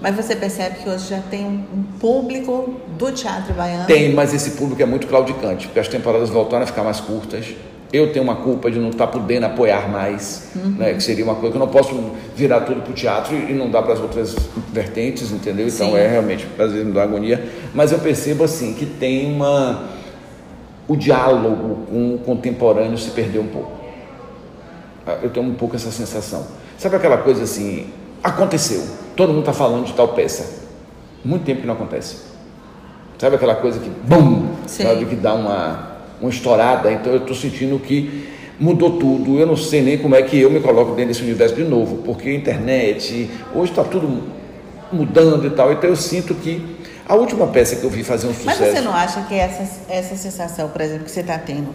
Mas 0.00 0.14
você 0.14 0.36
percebe 0.36 0.76
que 0.82 0.88
hoje 0.88 1.08
já 1.08 1.20
tem 1.20 1.46
um 1.46 1.82
público 1.98 2.74
do 2.98 3.10
teatro 3.12 3.54
baiano? 3.54 3.86
Tem, 3.86 4.12
mas 4.12 4.34
esse 4.34 4.52
público 4.52 4.82
é 4.82 4.86
muito 4.86 5.06
claudicante, 5.06 5.66
porque 5.66 5.80
as 5.80 5.88
temporadas 5.88 6.28
voltaram 6.28 6.64
a 6.64 6.66
ficar 6.66 6.82
mais 6.82 7.00
curtas. 7.00 7.46
Eu 7.92 8.12
tenho 8.12 8.24
uma 8.24 8.36
culpa 8.36 8.70
de 8.70 8.78
não 8.78 8.90
estar 8.90 9.06
podendo 9.06 9.46
apoiar 9.46 9.88
mais, 9.88 10.50
né, 10.54 10.92
que 10.92 11.02
seria 11.02 11.24
uma 11.24 11.36
coisa 11.36 11.52
que 11.52 11.56
eu 11.56 11.64
não 11.64 11.68
posso 11.68 11.94
virar 12.34 12.60
tudo 12.62 12.82
para 12.82 12.90
o 12.90 12.94
teatro 12.94 13.34
e 13.34 13.54
não 13.54 13.70
dar 13.70 13.82
para 13.82 13.94
as 13.94 14.00
outras 14.00 14.36
vertentes, 14.72 15.30
entendeu? 15.30 15.66
Então 15.66 15.90
Sim. 15.90 15.96
é 15.96 16.08
realmente, 16.08 16.46
às 16.58 16.72
vezes 16.72 16.86
me 16.86 16.92
dá 16.92 17.04
agonia. 17.04 17.48
Mas 17.72 17.92
eu 17.92 17.98
percebo 18.00 18.44
assim 18.44 18.74
que 18.74 18.84
tem 18.84 19.32
uma. 19.32 19.84
O 20.88 20.96
diálogo 20.96 21.86
com 21.88 22.14
o 22.14 22.18
contemporâneo 22.18 22.98
se 22.98 23.10
perdeu 23.10 23.42
um 23.42 23.48
pouco. 23.48 23.85
Ah, 25.06 25.18
Eu 25.22 25.30
tenho 25.30 25.46
um 25.46 25.54
pouco 25.54 25.76
essa 25.76 25.90
sensação. 25.90 26.46
Sabe 26.78 26.96
aquela 26.96 27.18
coisa 27.18 27.44
assim? 27.44 27.86
Aconteceu. 28.22 28.82
Todo 29.14 29.28
mundo 29.28 29.40
está 29.40 29.52
falando 29.52 29.84
de 29.86 29.92
tal 29.92 30.08
peça. 30.08 30.64
Muito 31.24 31.44
tempo 31.44 31.60
que 31.62 31.66
não 31.66 31.74
acontece. 31.74 32.16
Sabe 33.18 33.36
aquela 33.36 33.54
coisa 33.54 33.80
que, 33.80 33.88
bum, 33.88 34.48
sabe, 34.66 35.06
que 35.06 35.16
dá 35.16 35.34
uma, 35.34 35.96
uma 36.20 36.30
estourada. 36.30 36.92
Então 36.92 37.12
eu 37.12 37.18
estou 37.18 37.34
sentindo 37.34 37.78
que 37.78 38.28
mudou 38.58 38.98
tudo. 38.98 39.38
Eu 39.38 39.46
não 39.46 39.56
sei 39.56 39.80
nem 39.82 39.98
como 39.98 40.14
é 40.14 40.22
que 40.22 40.38
eu 40.38 40.50
me 40.50 40.60
coloco 40.60 40.90
dentro 40.92 41.08
desse 41.08 41.22
universo 41.22 41.54
de 41.54 41.64
novo, 41.64 41.98
porque 42.04 42.28
a 42.28 42.34
internet, 42.34 43.30
hoje 43.54 43.72
está 43.72 43.84
tudo 43.84 44.22
mudando 44.92 45.46
e 45.46 45.50
tal. 45.50 45.72
Então 45.72 45.88
eu 45.88 45.96
sinto 45.96 46.34
que 46.34 46.76
a 47.08 47.14
última 47.14 47.46
peça 47.46 47.76
que 47.76 47.84
eu 47.84 47.90
vi 47.90 48.02
fazer 48.02 48.26
um 48.26 48.34
sucesso. 48.34 48.60
Mas 48.60 48.72
você 48.72 48.80
não 48.80 48.94
acha 48.94 49.22
que 49.22 49.34
essa, 49.34 49.66
essa 49.88 50.16
sensação, 50.16 50.68
por 50.68 50.80
exemplo, 50.80 51.04
que 51.04 51.10
você 51.10 51.20
está 51.20 51.38
tendo, 51.38 51.68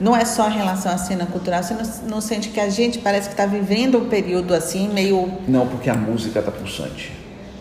não 0.00 0.16
é 0.16 0.24
só 0.24 0.48
em 0.48 0.54
relação 0.54 0.92
à 0.92 0.98
cena 0.98 1.26
cultural? 1.26 1.62
Você 1.62 1.74
não, 1.74 2.10
não 2.10 2.20
sente 2.20 2.50
que 2.50 2.60
a 2.60 2.68
gente 2.68 2.98
parece 2.98 3.28
que 3.28 3.34
está 3.34 3.46
vivendo 3.46 3.98
um 3.98 4.08
período 4.08 4.54
assim, 4.54 4.88
meio. 4.88 5.30
Não, 5.46 5.66
porque 5.66 5.90
a 5.90 5.94
música 5.94 6.38
está 6.38 6.50
pulsante. 6.50 7.12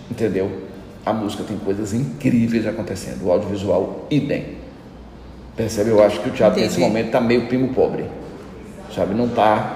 Entendeu? 0.10 0.64
A 1.06 1.14
música 1.14 1.44
tem 1.44 1.58
coisas 1.58 1.94
incríveis 1.94 2.68
acontecendo. 2.68 3.26
O 3.26 3.32
audiovisual, 3.32 4.06
idem. 4.10 4.58
Percebe? 5.56 5.90
Eu 5.90 6.04
acho 6.04 6.20
que 6.20 6.30
o 6.30 6.32
teatro 6.32 6.60
Entendi. 6.60 6.76
nesse 6.76 6.80
momento 6.80 7.08
está 7.08 7.20
meio 7.20 7.48
primo 7.48 7.74
pobre. 7.74 8.06
Sabe? 8.94 9.16
Não 9.16 9.26
está 9.26 9.74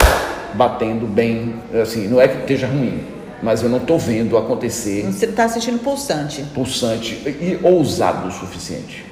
batendo 0.53 1.08
bem. 1.08 1.56
Assim, 1.82 2.08
não 2.08 2.22
é 2.22 2.27
que 2.27 2.39
esteja 2.41 2.68
ruim 2.68 3.12
mas 3.41 3.63
eu 3.63 3.70
não 3.70 3.80
estou 3.80 3.98
vendo 3.98 4.38
acontecer. 4.38 5.03
Você 5.06 5.25
está 5.25 5.46
assistindo 5.46 5.80
pulsante. 5.80 6.44
Pulsante 6.53 7.15
e 7.25 7.60
ousado 7.63 8.27
o 8.27 8.32
suficiente. 8.32 9.03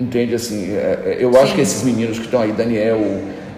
Entende 0.00 0.34
assim? 0.34 0.72
É, 0.74 1.02
é, 1.04 1.16
eu 1.20 1.32
Sim. 1.32 1.38
acho 1.38 1.54
que 1.54 1.60
esses 1.60 1.82
meninos 1.82 2.18
que 2.18 2.24
estão 2.24 2.40
aí, 2.40 2.52
Daniel, 2.52 3.00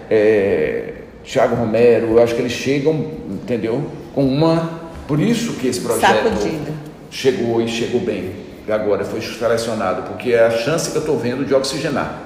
é, 0.09 0.93
Thiago 1.23 1.55
Romero, 1.55 2.07
eu 2.07 2.23
acho 2.23 2.33
que 2.33 2.41
eles 2.41 2.51
chegam, 2.51 2.93
entendeu? 3.29 3.83
Com 4.13 4.25
uma. 4.25 4.81
Por 5.07 5.19
isso 5.19 5.53
que 5.53 5.67
esse 5.67 5.81
projeto 5.81 6.23
Sacudido. 6.23 6.71
chegou 7.09 7.61
e 7.61 7.67
chegou 7.67 8.01
bem. 8.01 8.31
Agora 8.69 9.03
foi 9.03 9.21
selecionado, 9.21 10.03
porque 10.03 10.31
é 10.31 10.45
a 10.45 10.51
chance 10.51 10.91
que 10.91 10.95
eu 10.95 11.01
estou 11.01 11.17
vendo 11.17 11.45
de 11.45 11.53
oxigenar 11.53 12.21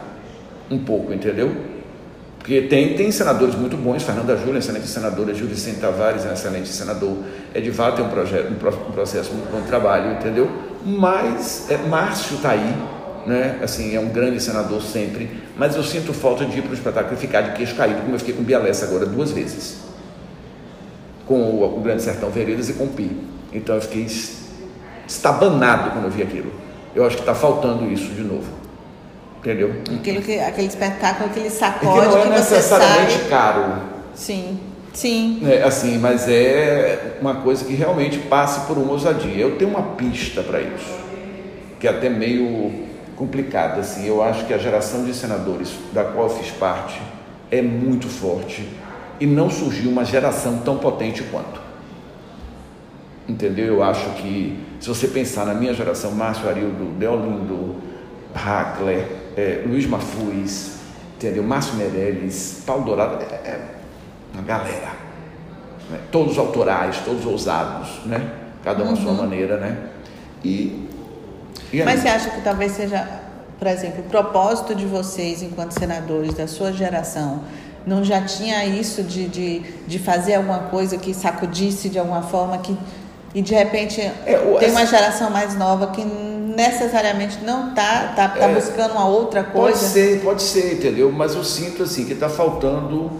um 0.69 0.77
pouco, 0.77 1.13
entendeu? 1.13 1.51
Porque 2.37 2.61
tem, 2.61 2.95
tem 2.95 3.11
senadores 3.11 3.55
muito 3.55 3.75
bons, 3.75 4.03
Fernanda 4.03 4.37
Júlia, 4.37 4.59
excelente 4.59 4.85
senadora, 4.85 5.33
Gil 5.33 5.47
Vicente 5.47 5.79
Tavares 5.79 6.25
é 6.25 6.29
um 6.29 6.33
excelente 6.33 6.67
senador, 6.67 7.17
Edivar 7.55 7.95
tem 7.95 8.05
um, 8.05 8.09
projeto, 8.09 8.51
um, 8.51 8.91
processo 8.91 9.33
muito 9.33 9.51
bom 9.51 9.61
trabalho, 9.67 10.11
entendeu? 10.11 10.47
Mas 10.85 11.65
é, 11.71 11.77
Márcio 11.77 12.35
está 12.35 12.51
aí, 12.51 12.75
né? 13.25 13.59
assim, 13.63 13.95
é 13.95 13.99
um 13.99 14.09
grande 14.09 14.39
senador 14.41 14.81
sempre, 14.81 15.29
mas 15.57 15.75
eu 15.75 15.83
sinto 15.83 16.13
falta 16.13 16.45
de 16.45 16.59
ir 16.59 16.61
para 16.61 16.71
o 16.71 16.73
espetáculo 16.73 17.15
e 17.15 17.17
ficar 17.17 17.41
de 17.41 17.51
queixo 17.53 17.75
caído, 17.75 18.01
como 18.01 18.15
eu 18.15 18.19
fiquei 18.19 18.33
com 18.33 18.43
Bialessa 18.43 18.85
agora 18.85 19.05
duas 19.05 19.31
vezes, 19.31 19.77
com 21.25 21.35
o, 21.35 21.77
o 21.77 21.81
Grande 21.81 22.03
Sertão 22.03 22.29
Veredas 22.29 22.69
e 22.69 22.73
com 22.73 22.85
o 22.85 22.89
Pi. 22.89 23.11
Então 23.51 23.75
eu 23.75 23.81
fiquei 23.81 24.07
estabanado 25.07 25.91
quando 25.91 26.05
eu 26.05 26.11
vi 26.11 26.21
aquilo. 26.21 26.51
Eu 26.93 27.05
acho 27.05 27.15
que 27.15 27.21
está 27.21 27.35
faltando 27.35 27.91
isso 27.91 28.13
de 28.13 28.21
novo. 28.21 28.47
Entendeu? 29.39 29.75
Aquilo 29.99 30.21
que, 30.21 30.39
aquele 30.39 30.67
espetáculo, 30.67 31.29
aquele 31.29 31.49
sacode. 31.49 32.09
Que 32.09 32.15
não 32.15 32.23
é 32.23 32.29
necessariamente 32.29 33.13
sai... 33.13 33.29
caro. 33.29 33.81
Sim. 34.15 34.59
Sim. 34.95 35.41
É, 35.45 35.61
assim, 35.61 35.97
mas 35.97 36.27
é 36.29 37.17
uma 37.19 37.35
coisa 37.35 37.65
que 37.65 37.73
realmente 37.73 38.17
passe 38.17 38.65
por 38.65 38.77
uma 38.77 38.93
ousadia. 38.93 39.35
Eu 39.35 39.57
tenho 39.57 39.69
uma 39.69 39.95
pista 39.95 40.41
para 40.41 40.61
isso, 40.61 40.97
que 41.79 41.85
é 41.85 41.89
até 41.89 42.09
meio 42.09 42.85
complicada. 43.15 43.81
Assim. 43.81 44.05
Eu 44.05 44.23
acho 44.23 44.45
que 44.45 44.53
a 44.53 44.57
geração 44.57 45.03
de 45.05 45.13
senadores 45.13 45.73
da 45.93 46.03
qual 46.03 46.27
eu 46.27 46.35
fiz 46.35 46.51
parte 46.51 47.01
é 47.51 47.61
muito 47.61 48.07
forte 48.07 48.67
e 49.19 49.25
não 49.25 49.49
surgiu 49.49 49.89
uma 49.89 50.03
geração 50.03 50.59
tão 50.59 50.77
potente 50.77 51.23
quanto. 51.23 51.61
Entendeu? 53.27 53.65
Eu 53.65 53.83
acho 53.83 54.07
que, 54.21 54.59
se 54.79 54.87
você 54.87 55.07
pensar 55.07 55.45
na 55.45 55.53
minha 55.53 55.73
geração, 55.73 56.11
Márcio 56.11 56.47
Arildo, 56.47 56.93
Deolindo, 56.99 57.75
Hackler, 58.35 59.07
é, 59.35 59.63
Luiz 59.65 59.87
Mafuz, 59.87 60.79
entendeu? 61.15 61.41
Márcio 61.41 61.75
Meirelles, 61.75 62.61
Paulo 62.65 62.85
Dourado, 62.85 63.23
é, 63.23 63.35
é 63.35 63.75
uma 64.33 64.43
galera. 64.43 64.91
Né? 65.89 65.99
Todos 66.11 66.37
autorais, 66.37 66.99
todos 66.99 67.25
ousados, 67.25 68.05
né? 68.05 68.31
Cada 68.63 68.83
uma 68.83 68.91
uhum. 68.91 68.97
à 68.97 69.01
sua 69.01 69.11
uhum. 69.11 69.17
maneira, 69.17 69.57
né? 69.57 69.77
E 70.43 70.84
Mas 71.83 72.01
você 72.01 72.07
acha 72.07 72.29
que 72.29 72.41
talvez 72.41 72.71
seja, 72.73 73.07
por 73.57 73.67
exemplo, 73.67 74.01
o 74.01 74.09
propósito 74.09 74.75
de 74.75 74.85
vocês, 74.85 75.41
enquanto 75.41 75.71
senadores 75.71 76.33
da 76.33 76.47
sua 76.47 76.71
geração, 76.71 77.41
não 77.85 78.03
já 78.03 78.21
tinha 78.21 78.65
isso 78.65 79.03
de, 79.03 79.27
de, 79.27 79.59
de 79.87 79.99
fazer 79.99 80.35
alguma 80.35 80.59
coisa 80.59 80.97
que 80.97 81.13
sacudisse 81.13 81.89
de 81.89 81.99
alguma 81.99 82.21
forma 82.23 82.57
que 82.57 82.75
e 83.33 83.41
de 83.41 83.53
repente 83.53 83.99
é, 83.99 84.57
tem 84.59 84.71
uma 84.71 84.85
geração 84.85 85.29
mais 85.29 85.57
nova 85.57 85.87
que 85.87 86.01
necessariamente 86.05 87.43
não 87.43 87.69
está 87.69 88.13
tá, 88.15 88.29
tá 88.29 88.45
é, 88.45 88.53
buscando 88.53 88.91
uma 88.91 89.07
outra 89.07 89.43
coisa? 89.43 89.77
Pode 89.77 89.91
ser, 89.91 90.21
pode 90.21 90.41
ser, 90.41 90.75
entendeu? 90.75 91.11
Mas 91.11 91.35
eu 91.35 91.43
sinto 91.43 91.83
assim 91.83 92.05
que 92.05 92.13
está 92.13 92.29
faltando 92.29 93.11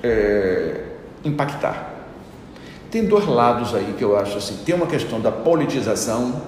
é, 0.00 0.82
impactar. 1.24 1.92
Tem 2.88 3.04
dois 3.04 3.26
lados 3.26 3.74
aí 3.74 3.94
que 3.98 4.04
eu 4.04 4.16
acho 4.16 4.38
assim. 4.38 4.58
Tem 4.64 4.74
uma 4.74 4.86
questão 4.86 5.20
da 5.20 5.32
politização. 5.32 6.40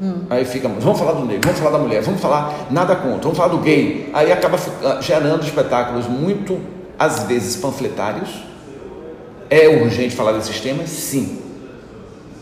Hum. 0.00 0.22
Aí 0.30 0.44
fica, 0.44 0.68
vamos 0.68 0.98
falar 0.98 1.12
do 1.12 1.26
negro, 1.26 1.42
vamos 1.44 1.58
falar 1.58 1.76
da 1.76 1.84
mulher, 1.84 2.02
vamos 2.02 2.20
falar 2.20 2.68
nada 2.70 2.96
contra, 2.96 3.20
vamos 3.22 3.36
falar 3.36 3.48
do 3.48 3.58
gay. 3.58 4.08
Aí 4.14 4.32
acaba 4.32 4.58
ah, 4.84 4.98
gerando 5.00 5.44
espetáculos 5.44 6.06
muito, 6.06 6.58
às 6.98 7.24
vezes, 7.24 7.56
panfletários. 7.56 8.30
É 9.50 9.68
urgente 9.68 10.14
falar 10.14 10.32
desses 10.32 10.60
temas? 10.60 10.88
Sim. 10.88 11.38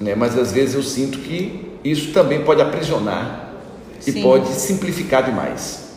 Né? 0.00 0.14
Mas 0.14 0.38
às 0.38 0.52
vezes 0.52 0.74
eu 0.74 0.82
sinto 0.82 1.18
que 1.18 1.78
isso 1.82 2.12
também 2.12 2.44
pode 2.44 2.62
aprisionar 2.62 3.48
e 4.06 4.12
Sim. 4.12 4.22
pode 4.22 4.48
simplificar 4.48 5.24
demais. 5.24 5.88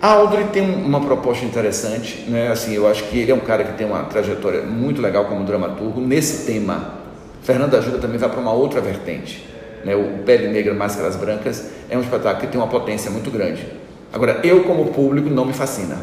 A 0.00 0.12
Audrey 0.12 0.44
tem 0.52 0.62
uma 0.84 1.00
proposta 1.00 1.44
interessante, 1.44 2.26
né? 2.28 2.48
Assim, 2.48 2.74
eu 2.74 2.86
acho 2.86 3.04
que 3.04 3.18
ele 3.18 3.32
é 3.32 3.34
um 3.34 3.40
cara 3.40 3.64
que 3.64 3.72
tem 3.72 3.86
uma 3.86 4.04
trajetória 4.04 4.62
muito 4.62 5.00
legal 5.00 5.24
como 5.24 5.42
dramaturgo 5.44 6.00
nesse 6.00 6.44
tema. 6.44 6.94
Fernanda 7.42 7.78
Ajuda 7.78 7.98
também 7.98 8.18
vai 8.18 8.28
para 8.28 8.38
uma 8.38 8.52
outra 8.52 8.80
vertente, 8.80 9.42
né? 9.86 9.94
O 9.94 10.24
Pele 10.24 10.48
Negra, 10.48 10.74
Máscaras 10.74 11.14
Brancas 11.14 11.64
é 11.88 11.96
um 11.96 12.00
espetáculo 12.00 12.40
que 12.40 12.48
tem 12.48 12.60
uma 12.60 12.66
potência 12.66 13.08
muito 13.08 13.30
grande. 13.30 13.64
Agora, 14.12 14.40
eu 14.42 14.64
como 14.64 14.86
público 14.86 15.30
não 15.30 15.44
me 15.44 15.52
fascina. 15.52 15.96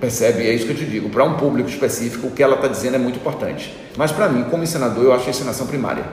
Percebe? 0.00 0.46
É 0.48 0.54
isso 0.54 0.64
que 0.64 0.72
eu 0.72 0.76
te 0.76 0.86
digo. 0.86 1.10
Para 1.10 1.24
um 1.24 1.34
público 1.34 1.68
específico, 1.68 2.28
o 2.28 2.30
que 2.30 2.42
ela 2.42 2.54
está 2.54 2.68
dizendo 2.68 2.94
é 2.94 2.98
muito 2.98 3.16
importante. 3.16 3.76
Mas 3.98 4.10
para 4.12 4.30
mim, 4.30 4.44
como 4.50 4.62
ensinador, 4.62 5.04
eu 5.04 5.12
acho 5.12 5.26
a 5.26 5.30
ensinação 5.30 5.66
primária. 5.66 6.04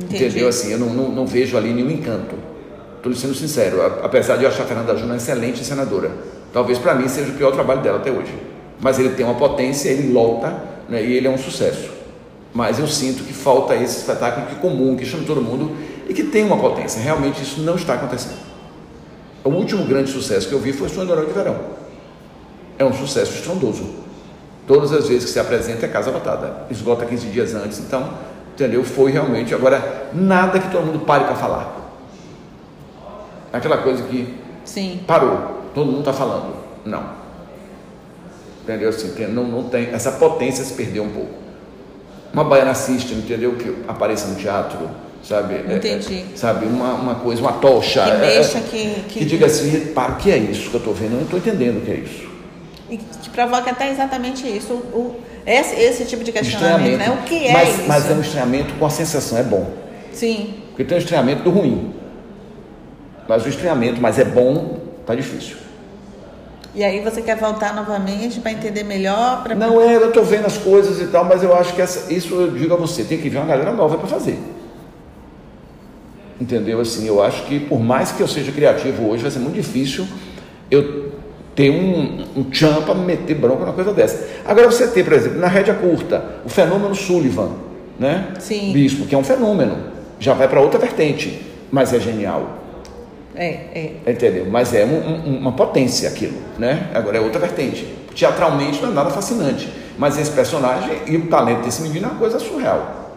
Entendi. 0.00 0.24
Entendeu? 0.24 0.48
Assim, 0.48 0.72
eu 0.72 0.78
não, 0.78 0.88
não, 0.88 1.08
não, 1.10 1.26
vejo 1.26 1.56
ali 1.56 1.72
nenhum 1.72 1.92
encanto. 1.92 2.34
Estou 2.96 3.14
sendo 3.14 3.34
sincero, 3.34 3.80
apesar 4.02 4.36
de 4.36 4.42
eu 4.42 4.48
achar 4.48 4.64
a 4.64 4.66
Fernanda 4.66 4.92
Júnior 4.94 5.10
uma 5.10 5.16
excelente 5.16 5.64
senadora. 5.64 6.10
Talvez 6.52 6.76
para 6.76 6.96
mim 6.96 7.06
seja 7.06 7.30
o 7.30 7.34
pior 7.34 7.52
trabalho 7.52 7.82
dela 7.82 7.98
até 7.98 8.10
hoje. 8.10 8.34
Mas 8.80 8.98
ele 8.98 9.10
tem 9.10 9.24
uma 9.24 9.36
potência, 9.36 9.88
ele 9.90 10.12
lota 10.12 10.60
né, 10.88 11.00
e 11.04 11.12
ele 11.12 11.28
é 11.28 11.30
um 11.30 11.38
sucesso. 11.38 11.97
Mas 12.52 12.78
eu 12.78 12.86
sinto 12.86 13.24
que 13.24 13.32
falta 13.32 13.74
esse 13.76 13.98
espetáculo 13.98 14.46
que 14.46 14.56
é 14.56 14.58
comum, 14.58 14.96
que 14.96 15.04
chama 15.04 15.24
todo 15.24 15.40
mundo 15.40 15.76
e 16.08 16.14
que 16.14 16.24
tem 16.24 16.44
uma 16.44 16.56
potência. 16.56 17.00
Realmente 17.00 17.42
isso 17.42 17.60
não 17.60 17.76
está 17.76 17.94
acontecendo. 17.94 18.38
O 19.44 19.50
último 19.50 19.84
grande 19.84 20.10
sucesso 20.10 20.48
que 20.48 20.54
eu 20.54 20.58
vi 20.58 20.72
foi 20.72 20.86
o 20.86 20.90
Sonho 20.90 21.06
do 21.06 21.26
de 21.26 21.32
Verão. 21.32 21.56
É 22.78 22.84
um 22.84 22.92
sucesso 22.92 23.34
estrondoso. 23.34 23.84
Todas 24.66 24.92
as 24.92 25.08
vezes 25.08 25.24
que 25.24 25.30
se 25.30 25.38
apresenta 25.38 25.86
é 25.86 25.88
casa 25.88 26.10
lotada. 26.10 26.66
Esgota 26.70 27.06
15 27.06 27.26
dias 27.28 27.54
antes, 27.54 27.78
então 27.78 28.12
Entendeu? 28.58 28.82
Foi 28.82 29.12
realmente. 29.12 29.54
Agora, 29.54 30.08
nada 30.12 30.58
que 30.58 30.68
todo 30.68 30.84
mundo 30.84 31.04
pare 31.06 31.22
para 31.26 31.36
falar. 31.36 31.76
Aquela 33.52 33.78
coisa 33.78 34.02
que 34.02 34.36
Sim. 34.64 35.00
parou, 35.06 35.62
todo 35.72 35.86
mundo 35.86 36.00
está 36.00 36.12
falando. 36.12 36.56
Não. 36.84 37.04
Entendeu? 38.64 38.88
Assim, 38.88 39.14
não, 39.28 39.44
não 39.44 39.68
tem. 39.68 39.90
Essa 39.90 40.10
potência 40.10 40.64
se 40.64 40.74
perdeu 40.74 41.04
um 41.04 41.08
pouco. 41.08 41.34
Uma 42.32 42.44
baiana 42.44 42.74
system, 42.74 43.18
entendeu? 43.18 43.54
Que 43.56 43.74
apareça 43.88 44.28
no 44.28 44.34
teatro, 44.36 44.78
sabe? 45.22 45.54
É, 45.54 45.76
Entendi. 45.76 46.24
É, 46.32 46.36
sabe? 46.36 46.66
Uma, 46.66 46.94
uma 46.94 47.14
coisa, 47.16 47.40
uma 47.40 47.54
tocha. 47.54 48.04
Que 48.04 48.10
é, 48.10 48.18
mexa, 48.18 48.58
é, 48.58 48.60
que, 48.60 48.94
que. 49.08 49.18
Que 49.20 49.24
diga 49.24 49.46
assim, 49.46 49.92
para, 49.94 50.12
o 50.12 50.16
que 50.16 50.30
é 50.30 50.36
isso 50.36 50.70
que 50.70 50.76
eu 50.76 50.78
estou 50.78 50.94
vendo? 50.94 51.12
Eu 51.12 51.16
não 51.16 51.24
estou 51.24 51.38
entendendo 51.38 51.78
o 51.78 51.80
que 51.80 51.90
é 51.90 51.94
isso. 51.94 52.28
E 52.90 52.96
que 52.96 53.30
provoca 53.30 53.70
até 53.70 53.90
exatamente 53.90 54.46
isso. 54.46 54.72
O, 54.72 55.16
esse, 55.46 55.74
esse 55.76 56.04
tipo 56.04 56.22
de 56.22 56.32
questionamento, 56.32 56.98
né? 56.98 57.10
O 57.10 57.24
que 57.24 57.46
é 57.46 57.52
mas, 57.52 57.68
isso? 57.68 57.88
Mas 57.88 58.10
é 58.10 58.14
um 58.14 58.20
estranhamento 58.20 58.74
com 58.74 58.86
a 58.86 58.90
sensação, 58.90 59.38
é 59.38 59.42
bom. 59.42 59.66
Sim. 60.12 60.54
Porque 60.68 60.84
tem 60.84 60.96
um 60.96 61.00
estranhamento 61.00 61.42
do 61.42 61.50
ruim. 61.50 61.94
Mas 63.28 63.44
o 63.44 63.48
estranhamento, 63.48 64.00
mas 64.00 64.18
é 64.18 64.24
bom, 64.24 64.78
tá 65.06 65.14
difícil. 65.14 65.67
E 66.78 66.84
aí 66.84 67.00
você 67.00 67.20
quer 67.20 67.36
voltar 67.36 67.74
novamente 67.74 68.38
para 68.38 68.52
entender 68.52 68.84
melhor? 68.84 69.42
Pra... 69.42 69.52
Não, 69.52 69.80
é, 69.80 69.96
eu 69.96 70.10
estou 70.10 70.22
vendo 70.22 70.46
as 70.46 70.56
coisas 70.56 71.00
e 71.00 71.08
tal, 71.08 71.24
mas 71.24 71.42
eu 71.42 71.52
acho 71.52 71.74
que 71.74 71.82
essa, 71.82 72.12
isso 72.14 72.32
eu 72.36 72.52
digo 72.52 72.72
a 72.72 72.76
você, 72.76 73.02
tem 73.02 73.18
que 73.18 73.28
vir 73.28 73.36
uma 73.36 73.46
galera 73.46 73.72
nova 73.72 73.98
para 73.98 74.06
fazer. 74.06 74.38
Entendeu? 76.40 76.80
Assim, 76.80 77.08
eu 77.08 77.20
acho 77.20 77.46
que 77.46 77.58
por 77.58 77.80
mais 77.80 78.12
que 78.12 78.22
eu 78.22 78.28
seja 78.28 78.52
criativo 78.52 79.08
hoje, 79.08 79.22
vai 79.22 79.30
ser 79.32 79.40
muito 79.40 79.56
difícil 79.56 80.06
eu 80.70 81.10
ter 81.56 81.68
um, 81.68 82.24
um 82.36 82.44
tchan 82.44 82.80
para 82.82 82.94
meter 82.94 83.34
bronca 83.34 83.62
numa 83.62 83.72
coisa 83.72 83.92
dessa. 83.92 84.28
Agora 84.46 84.70
você 84.70 84.86
tem, 84.86 85.02
por 85.02 85.14
exemplo, 85.14 85.40
na 85.40 85.48
rédea 85.48 85.74
curta, 85.74 86.36
o 86.44 86.48
fenômeno 86.48 86.94
Sullivan, 86.94 87.56
né? 87.98 88.34
Sim. 88.38 88.72
Bispo, 88.72 89.04
que 89.04 89.16
é 89.16 89.18
um 89.18 89.24
fenômeno, 89.24 89.76
já 90.20 90.32
vai 90.32 90.46
para 90.46 90.60
outra 90.60 90.78
vertente. 90.78 91.44
mas 91.72 91.92
é 91.92 91.98
genial. 91.98 92.57
É, 93.38 93.94
é. 94.04 94.10
Entendeu? 94.10 94.46
Mas 94.50 94.74
é 94.74 94.84
um, 94.84 94.96
um, 94.98 95.38
uma 95.38 95.52
potência 95.52 96.08
aquilo, 96.08 96.36
né? 96.58 96.88
Agora 96.92 97.18
é 97.18 97.20
outra 97.20 97.38
vertente. 97.38 97.86
Teatralmente 98.12 98.82
não 98.82 98.90
é 98.90 98.94
nada 98.94 99.10
fascinante, 99.10 99.72
mas 99.96 100.18
esse 100.18 100.32
personagem 100.32 101.02
e 101.06 101.16
o 101.16 101.28
talento 101.28 101.62
desse 101.62 101.80
menino 101.82 102.06
é 102.06 102.10
uma 102.10 102.18
coisa 102.18 102.40
surreal. 102.40 103.12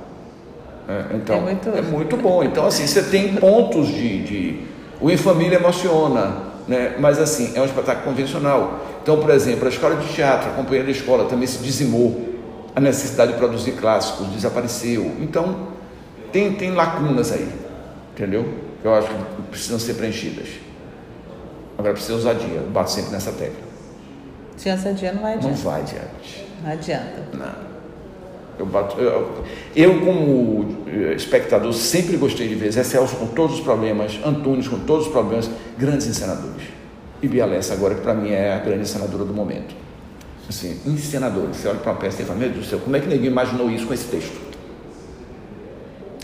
É, 0.88 1.16
então, 1.16 1.38
é 1.38 1.40
muito... 1.40 1.70
é 1.70 1.82
muito 1.82 2.18
bom. 2.18 2.44
Então, 2.44 2.68
assim, 2.68 2.86
você 2.86 3.02
tem 3.02 3.34
pontos 3.36 3.88
de, 3.88 4.24
de... 4.24 4.60
O 5.00 5.10
Em 5.10 5.18
Família 5.18 5.58
emociona, 5.58 6.38
né? 6.68 6.96
mas 7.00 7.18
assim, 7.18 7.54
é 7.56 7.62
um 7.62 7.66
espetáculo 7.66 8.06
convencional. 8.06 8.80
Então, 9.02 9.20
por 9.20 9.32
exemplo, 9.32 9.66
a 9.66 9.70
escola 9.70 9.96
de 9.96 10.08
teatro, 10.14 10.52
a 10.52 10.54
companhia 10.54 10.84
da 10.84 10.92
escola 10.92 11.26
também 11.26 11.48
se 11.48 11.58
dizimou. 11.64 12.30
A 12.76 12.80
necessidade 12.80 13.34
de 13.34 13.40
produzir 13.40 13.72
clássicos 13.72 14.28
desapareceu. 14.28 15.14
Então, 15.20 15.68
tem, 16.32 16.54
tem 16.54 16.72
lacunas 16.72 17.32
aí, 17.32 17.50
entendeu? 18.14 18.71
Que 18.82 18.88
eu 18.88 18.94
acho 18.94 19.08
que 19.08 19.42
precisam 19.50 19.80
ser 19.80 19.94
preenchidas. 19.96 20.48
Agora 21.78 21.94
precisa 21.94 22.14
ousadia, 22.14 22.56
eu 22.56 22.70
bato 22.70 22.92
sempre 22.92 23.12
nessa 23.12 23.32
tecla. 23.32 23.72
Se 24.58 24.70
ousadia 24.70 25.14
não 25.14 25.22
vai 25.22 25.34
adiante. 25.34 25.56
Não 25.56 25.72
vai 25.72 25.82
adiante. 25.82 26.48
Não 26.64 26.72
adianta. 26.72 27.24
Não. 27.34 27.72
Eu, 28.60 28.66
bato, 28.66 29.00
eu, 29.00 29.44
eu, 29.76 30.00
como 30.02 30.86
espectador, 31.16 31.74
sempre 31.74 32.18
gostei 32.18 32.48
de 32.48 32.56
ver 32.56 32.72
Zé 32.72 32.84
Celso 32.84 33.16
com 33.16 33.28
todos 33.28 33.56
os 33.56 33.62
problemas, 33.62 34.20
Antunes 34.24 34.68
com 34.68 34.78
todos 34.80 35.08
os 35.08 35.12
problemas, 35.12 35.50
grandes 35.78 36.06
encenadores. 36.06 36.62
E 37.22 37.28
Bia 37.28 37.46
Lessa 37.46 37.74
agora, 37.74 37.96
que 37.96 38.02
para 38.02 38.14
mim 38.14 38.30
é 38.30 38.54
a 38.54 38.60
grande 38.60 38.82
encenadora 38.82 39.26
do 39.26 39.34
momento. 39.34 39.74
Assim, 40.48 40.80
encenadores. 40.86 41.58
Você 41.58 41.68
olha 41.68 41.80
para 41.80 41.92
uma 41.94 42.00
peça 42.00 42.22
e 42.22 42.26
fala, 42.26 42.38
meu 42.38 42.50
Deus 42.50 42.66
do 42.66 42.70
céu, 42.70 42.80
como 42.80 42.96
é 42.96 43.00
que 43.00 43.08
ninguém 43.08 43.28
imaginou 43.28 43.70
isso 43.70 43.88
com 43.88 43.94
esse 43.94 44.06
texto? 44.06 44.51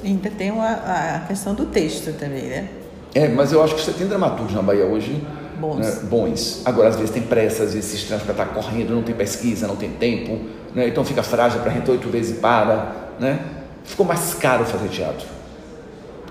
Ainda 0.04 0.30
tem 0.30 0.52
uma, 0.52 0.70
a 0.70 1.24
questão 1.28 1.54
do 1.54 1.66
texto 1.66 2.14
também, 2.18 2.44
né? 2.44 2.70
É, 3.16 3.28
mas 3.28 3.52
eu 3.52 3.64
acho 3.64 3.76
que 3.76 3.82
você 3.82 3.92
tem 3.92 4.08
dramaturgos 4.08 4.54
na 4.54 4.62
Bahia 4.62 4.86
hoje 4.86 5.22
bons. 5.58 5.78
Né, 5.78 6.00
bons. 6.04 6.62
Agora, 6.66 6.90
às 6.90 6.96
vezes 6.96 7.12
tem 7.12 7.24
pressa, 7.24 7.64
às 7.64 7.74
vezes 7.74 7.90
se 7.90 7.98
estranha 7.98 8.22
para 8.22 8.32
estar 8.32 8.46
correndo, 8.46 8.94
não 8.94 9.04
tem 9.04 9.16
pesquisa, 9.16 9.68
não 9.68 9.76
tem 9.76 9.90
tempo, 9.90 10.40
né? 10.74 10.88
então 10.88 11.04
fica 11.04 11.24
frágil 11.24 11.60
para 11.62 11.72
gente 11.72 11.90
oito 11.90 12.08
vezes 12.10 12.38
e 12.38 12.40
para. 12.40 12.92
Né? 13.20 13.40
Ficou 13.84 14.06
mais 14.06 14.34
caro 14.36 14.66
fazer 14.66 14.88
teatro. 14.90 15.26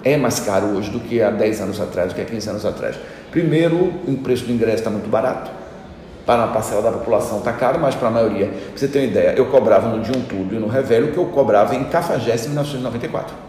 É 0.05 0.17
mais 0.17 0.39
caro 0.41 0.69
hoje 0.69 0.91
do 0.91 1.01
que 1.01 1.21
há 1.21 1.31
10 1.31 1.63
anos 1.63 1.81
atrás, 1.81 2.13
do 2.13 2.15
que 2.15 2.21
há 2.21 2.25
15 2.25 2.51
anos 2.51 2.65
atrás. 2.65 2.97
Primeiro, 3.31 3.77
o 4.07 4.19
preço 4.23 4.45
do 4.45 4.53
ingresso 4.53 4.79
está 4.79 4.91
muito 4.91 5.09
barato. 5.09 5.51
Para 6.25 6.45
uma 6.45 6.53
parcela 6.53 6.83
da 6.83 6.93
população 6.93 7.39
está 7.39 7.53
caro, 7.53 7.81
mas 7.81 7.95
para 7.95 8.09
a 8.09 8.11
maioria. 8.11 8.47
Para 8.47 8.77
você 8.77 8.89
ter 8.89 9.01
uma 9.01 9.07
ideia, 9.07 9.35
eu 9.37 9.47
cobrava 9.47 9.89
no 9.89 10.03
Dia 10.03 10.17
um 10.17 10.23
Tudo 10.23 10.55
e 10.55 10.59
no 10.59 10.69
Revelo 10.69 11.13
que 11.13 11.19
eu 11.19 11.27
cobrava 11.27 11.75
em 11.75 11.85
Cafajeste 11.85 12.47
em 12.47 12.51
1994. 12.51 13.46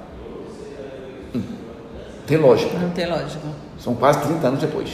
Tem 2.27 2.37
lógica. 2.37 2.77
Não 2.77 2.89
tem 2.89 3.07
lógica. 3.07 3.47
São 3.79 3.95
quase 3.95 4.19
30 4.19 4.47
anos 4.47 4.59
depois. 4.59 4.89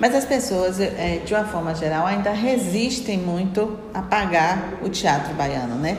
Mas 0.00 0.16
as 0.16 0.24
pessoas, 0.24 0.80
é, 0.80 1.20
de 1.24 1.32
uma 1.32 1.44
forma 1.44 1.74
geral, 1.74 2.06
ainda 2.06 2.32
resistem 2.32 3.18
muito 3.18 3.78
a 3.94 4.02
pagar 4.02 4.80
o 4.82 4.88
teatro 4.88 5.32
baiano, 5.34 5.76
né? 5.76 5.98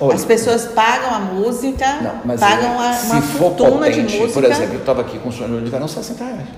Olha, 0.00 0.14
as 0.14 0.24
pessoas 0.24 0.66
pagam 0.68 1.12
a 1.12 1.18
música, 1.18 2.00
não, 2.00 2.36
pagam 2.38 2.82
é, 2.82 3.02
uma 3.02 3.20
fortuna 3.20 3.86
potente, 3.86 4.06
de 4.06 4.18
música. 4.18 4.40
Por 4.40 4.44
exemplo, 4.44 4.74
eu 4.74 4.80
estava 4.80 5.00
aqui 5.00 5.18
com 5.18 5.28
o 5.28 5.32
sonho 5.32 5.60
de 5.60 5.70
verão 5.70 5.88
60 5.88 6.24
reais, 6.24 6.48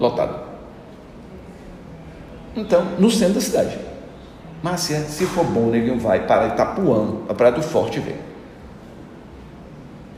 lotado. 0.00 0.40
Então, 2.56 2.86
no 2.98 3.10
centro 3.10 3.34
da 3.34 3.40
cidade. 3.40 3.78
Márcia, 4.62 5.00
se 5.00 5.26
for 5.26 5.44
bom, 5.44 5.68
o 5.68 5.70
neguinho 5.70 5.98
vai 5.98 6.26
para 6.26 6.48
Itapuã, 6.48 7.18
a 7.28 7.34
Praia 7.34 7.52
do 7.52 7.62
Forte 7.62 8.00
ver. 8.00 8.20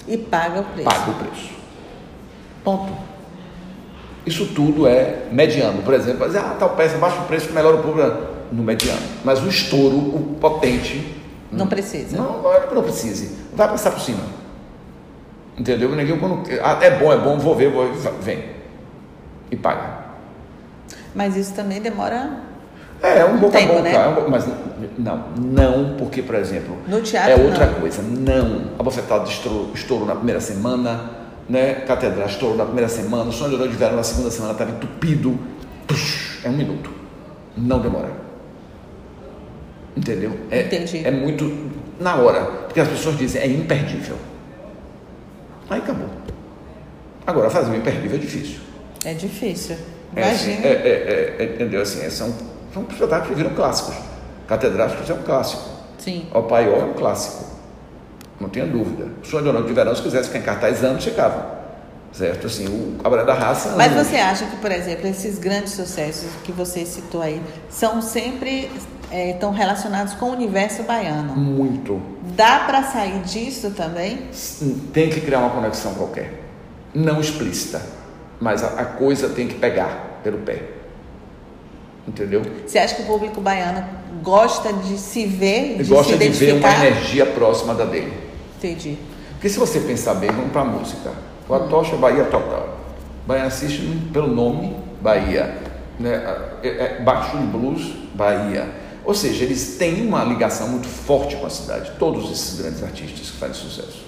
E 0.06 0.18
paga 0.18 0.61
o 0.61 0.64
preço. 0.64 0.88
Paga 0.88 1.11
o 1.11 1.14
preço. 1.14 1.53
Ponto. 2.64 2.92
Isso 4.26 4.47
tudo 4.54 4.88
é 4.88 5.26
mediano. 5.30 5.83
Por 5.83 5.92
exemplo, 5.92 6.26
dizer, 6.26 6.38
ah, 6.38 6.56
tal 6.59 6.71
peça, 6.71 6.97
baixa 6.97 7.21
o 7.21 7.25
preço, 7.26 7.52
melhora 7.52 7.76
o 7.76 7.83
público 7.83 8.16
no 8.50 8.62
mediano. 8.62 9.02
Mas 9.23 9.42
o 9.42 9.49
estouro, 9.49 9.97
o 9.97 10.37
potente. 10.40 11.15
Não 11.52 11.67
precisa. 11.67 12.17
Não, 12.17 12.43
não 12.43 12.54
é 12.54 12.60
que 12.60 12.75
não 12.75 12.82
precise. 12.82 13.36
Vai 13.54 13.69
passar 13.69 13.91
por 13.91 14.00
cima. 14.00 14.21
Entendeu? 15.56 15.95
Ninguém, 15.95 16.19
quando, 16.19 16.43
ah, 16.62 16.78
é 16.80 16.91
bom, 16.99 17.12
é 17.12 17.19
bom, 17.19 17.38
vou 17.38 17.54
ver, 17.54 17.71
vou 17.71 17.93
ver, 17.93 18.12
vem. 18.23 18.45
E 19.50 19.56
paga. 19.56 20.04
Mas 21.15 21.36
isso 21.36 21.54
também 21.54 21.80
demora. 21.80 22.41
É, 23.02 23.19
é 23.19 23.25
um 23.25 23.36
boca 23.36 23.58
tempo, 23.58 23.73
a 23.73 23.76
boca. 23.76 23.88
Né? 23.88 23.95
É 23.95 24.08
um, 24.08 24.30
mas 24.30 24.47
não, 24.99 25.25
não, 25.36 25.97
porque, 25.97 26.23
por 26.23 26.34
exemplo, 26.34 26.76
no 26.88 27.00
teatro, 27.02 27.30
é 27.30 27.36
outra 27.36 27.67
não. 27.67 27.75
coisa. 27.75 28.02
Não. 28.02 28.62
A 28.78 28.82
bofetada 28.82 29.28
estourou, 29.28 29.71
estourou 29.75 30.06
na 30.06 30.17
primeira 30.17 30.41
semana 30.41 31.24
né? 31.49 31.75
Catedral 31.87 32.26
estourou 32.26 32.57
na 32.57 32.65
primeira 32.65 32.89
semana, 32.89 33.30
o 33.30 33.33
sonho 33.33 33.59
de 33.59 33.69
de 33.69 33.76
verão 33.76 33.97
na 33.97 34.02
segunda 34.02 34.30
semana 34.30 34.52
estava 34.52 34.71
entupido. 34.71 35.39
Puxa, 35.87 36.47
é 36.47 36.50
um 36.50 36.57
minuto. 36.57 36.91
Não 37.57 37.80
demora. 37.80 38.11
Entendeu? 39.97 40.33
É, 40.50 40.63
Entendi. 40.63 41.07
É 41.07 41.11
muito 41.11 41.71
na 42.00 42.17
hora. 42.17 42.45
Porque 42.45 42.80
as 42.80 42.89
pessoas 42.89 43.17
dizem, 43.17 43.41
é 43.41 43.47
imperdível. 43.47 44.17
Aí 45.71 45.78
acabou. 45.78 46.09
Agora, 47.26 47.49
fazer 47.49 47.71
o 47.71 47.76
imperdível 47.76 48.17
é 48.17 48.21
difícil. 48.21 48.61
É 49.04 49.15
difícil. 49.15 49.76
Imagina. 50.17 50.21
É, 50.21 50.33
assim, 50.33 50.50
é, 50.65 50.69
é, 50.69 51.37
é, 51.39 51.54
entendeu? 51.54 51.83
Assim, 51.83 52.09
são, 52.11 52.35
são 52.73 52.87
espetáculos 52.91 53.28
que 53.28 53.35
viram 53.35 53.54
clássicos. 53.54 53.95
Catedráticos 54.47 55.09
é 55.09 55.15
um 55.15 55.23
clássico. 55.23 55.63
Sim. 55.99 56.26
O 56.35 56.43
Paiol 56.43 56.80
é 56.80 56.85
um 56.85 56.93
clássico. 56.93 57.44
Não 58.40 58.49
tenha 58.49 58.66
dúvida. 58.66 59.08
O 59.23 59.26
sonho 59.26 59.44
de 59.44 59.52
Noite 59.52 59.68
de 59.68 59.75
Verão, 59.75 59.94
se 59.94 60.02
quisesse 60.02 60.28
ficar 60.28 60.38
em 60.40 60.42
cartaz 60.42 60.84
anos, 60.84 61.04
ficava. 61.04 61.64
Certo? 62.12 62.47
Assim, 62.47 62.66
o 62.68 63.02
Cabaré 63.02 63.25
da 63.25 63.34
Raça. 63.34 63.75
Mas 63.76 63.92
você 63.92 64.16
acha 64.16 64.47
que, 64.47 64.56
por 64.58 64.70
exemplo, 64.70 65.06
esses 65.08 65.36
grandes 65.36 65.73
sucessos 65.73 66.30
que 66.44 66.52
você 66.52 66.86
citou 66.86 67.20
aí 67.20 67.42
são 67.68 68.00
sempre 68.00 68.70
é, 69.10 69.30
estão 69.30 69.50
relacionados 69.50 70.14
com 70.14 70.26
o 70.26 70.32
universo 70.32 70.84
baiano? 70.84 71.34
Muito. 71.34 72.00
Dá 72.36 72.60
para 72.60 72.84
sair 72.84 73.20
disso 73.23 73.73
também? 73.73 74.28
Tem 74.92 75.10
que 75.10 75.20
criar 75.20 75.40
uma 75.40 75.50
conexão 75.50 75.94
qualquer. 75.94 76.44
Não 76.94 77.20
explícita, 77.20 77.82
mas 78.40 78.62
a, 78.62 78.68
a 78.68 78.84
coisa 78.84 79.28
tem 79.28 79.49
que 79.49 79.54
pegar 79.54 80.20
pelo 80.23 80.38
pé. 80.38 80.62
Entendeu? 82.06 82.42
Você 82.66 82.78
acha 82.78 82.94
que 82.94 83.02
o 83.02 83.06
público 83.06 83.40
baiano 83.40 83.84
gosta 84.23 84.73
de 84.73 84.99
se 84.99 85.26
ver, 85.26 85.78
de 85.78 85.84
gosta 85.84 86.12
se 86.12 86.18
de 86.18 86.28
ver 86.28 86.54
uma 86.54 86.68
energia 86.68 87.26
próxima 87.26 87.75
da 87.75 87.84
dele? 87.84 88.24
Entendi. 88.58 88.99
Porque 89.32 89.49
se 89.49 89.58
você 89.58 89.80
pensar 89.80 90.14
bem, 90.14 90.30
vamos 90.30 90.52
para 90.52 90.62
a 90.62 90.64
música. 90.64 91.12
O 91.49 91.54
Atocha 91.54 91.97
Bahia 91.97 92.25
Total. 92.25 92.78
Bahia 93.26 93.45
assiste 93.45 93.82
pelo 94.12 94.28
nome 94.28 94.76
Bahia. 95.00 95.58
Né? 95.99 96.14
É, 96.62 96.69
é, 96.69 97.02
Baixo 97.02 97.36
Blues 97.36 97.93
Bahia. 98.14 98.69
Ou 99.04 99.14
seja, 99.14 99.45
eles 99.45 99.76
têm 99.76 100.06
uma 100.06 100.25
ligação 100.25 100.69
muito 100.69 100.88
forte 100.88 101.36
com 101.36 101.47
a 101.47 101.50
cidade. 101.50 101.93
Todos 101.99 102.30
esses 102.30 102.58
grandes 102.60 102.82
artistas 102.82 103.30
que 103.30 103.36
fazem 103.36 103.54
sucesso. 103.54 104.02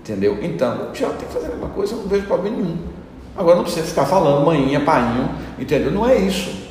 Entendeu? 0.00 0.38
Então, 0.42 0.92
teatro 0.92 1.18
tem 1.18 1.28
que 1.28 1.34
fazer 1.34 1.46
a 1.46 1.50
mesma 1.50 1.68
coisa, 1.68 1.94
não 1.96 2.04
vejo 2.04 2.26
problema 2.26 2.56
nenhum. 2.56 2.78
Agora 3.36 3.56
não 3.56 3.64
precisa 3.64 3.86
ficar 3.86 4.06
falando 4.06 4.44
manhinha, 4.44 4.80
painho, 4.80 5.30
entendeu? 5.58 5.90
Não 5.90 6.08
é 6.08 6.16
isso. 6.16 6.63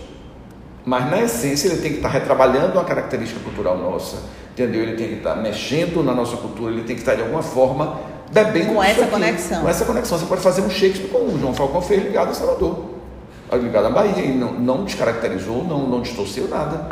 Mas 0.86 1.10
na 1.10 1.22
essência 1.22 1.68
ele 1.68 1.78
tem 1.78 1.92
que 1.92 1.98
estar 1.98 2.10
retrabalhando 2.10 2.74
uma 2.74 2.84
característica 2.84 3.40
cultural 3.40 3.78
nossa 3.78 4.18
entendeu? 4.54 4.84
Ele 4.84 4.96
tem 4.96 5.08
que 5.08 5.16
estar 5.16 5.36
mexendo 5.36 6.04
na 6.04 6.14
nossa 6.14 6.38
cultura, 6.38 6.72
ele 6.72 6.84
tem 6.84 6.96
que 6.96 7.02
estar 7.02 7.16
de 7.16 7.22
alguma 7.22 7.42
forma 7.42 8.00
bebendo 8.32 8.74
com 8.74 8.84
essa 8.84 9.02
aqui, 9.02 9.12
conexão. 9.12 9.62
Com 9.62 9.70
essa 9.70 9.86
conexão. 9.86 10.18
Você 10.18 10.26
pode 10.26 10.42
fazer 10.42 10.62
um 10.62 10.70
Shakespeare 10.70 11.10
como 11.10 11.26
o 11.26 11.40
João 11.40 11.54
Falcão 11.54 11.82
fez 11.82 12.04
ligado 12.04 12.30
a 12.30 12.34
Salvador, 12.34 12.86
ligado 13.54 13.88
à 13.88 13.90
Bahia, 13.90 14.24
e 14.24 14.34
não, 14.34 14.54
não 14.54 14.84
descaracterizou, 14.84 15.64
não, 15.64 15.88
não 15.88 16.02
distorceu 16.02 16.48
nada. 16.48 16.90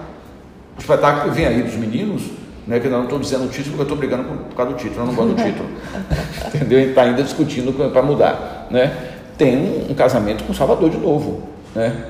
O 0.75 0.79
espetáculo 0.79 1.29
que 1.29 1.35
vem 1.35 1.45
aí 1.45 1.61
dos 1.61 1.75
meninos, 1.75 2.23
né, 2.67 2.79
que 2.79 2.87
eu 2.87 2.91
não 2.91 3.03
estou 3.03 3.19
dizendo 3.19 3.45
o 3.45 3.47
título 3.47 3.77
porque 3.77 3.81
eu 3.81 3.95
estou 3.95 3.97
brigando 3.97 4.23
por 4.23 4.55
causa 4.55 4.73
do 4.73 4.77
título, 4.77 5.01
eu 5.01 5.05
não 5.07 5.13
gosto 5.13 5.33
do 5.33 5.43
título. 5.43 5.69
entendeu? 6.53 6.77
A 6.77 6.81
gente 6.81 6.89
está 6.89 7.01
ainda 7.03 7.23
discutindo 7.23 7.91
para 7.91 8.01
mudar. 8.01 8.67
Né? 8.69 9.09
Tem 9.37 9.57
um, 9.57 9.91
um 9.91 9.93
casamento 9.93 10.43
com 10.43 10.53
Salvador 10.53 10.89
de 10.89 10.97
novo. 10.97 11.43
Né? 11.75 12.05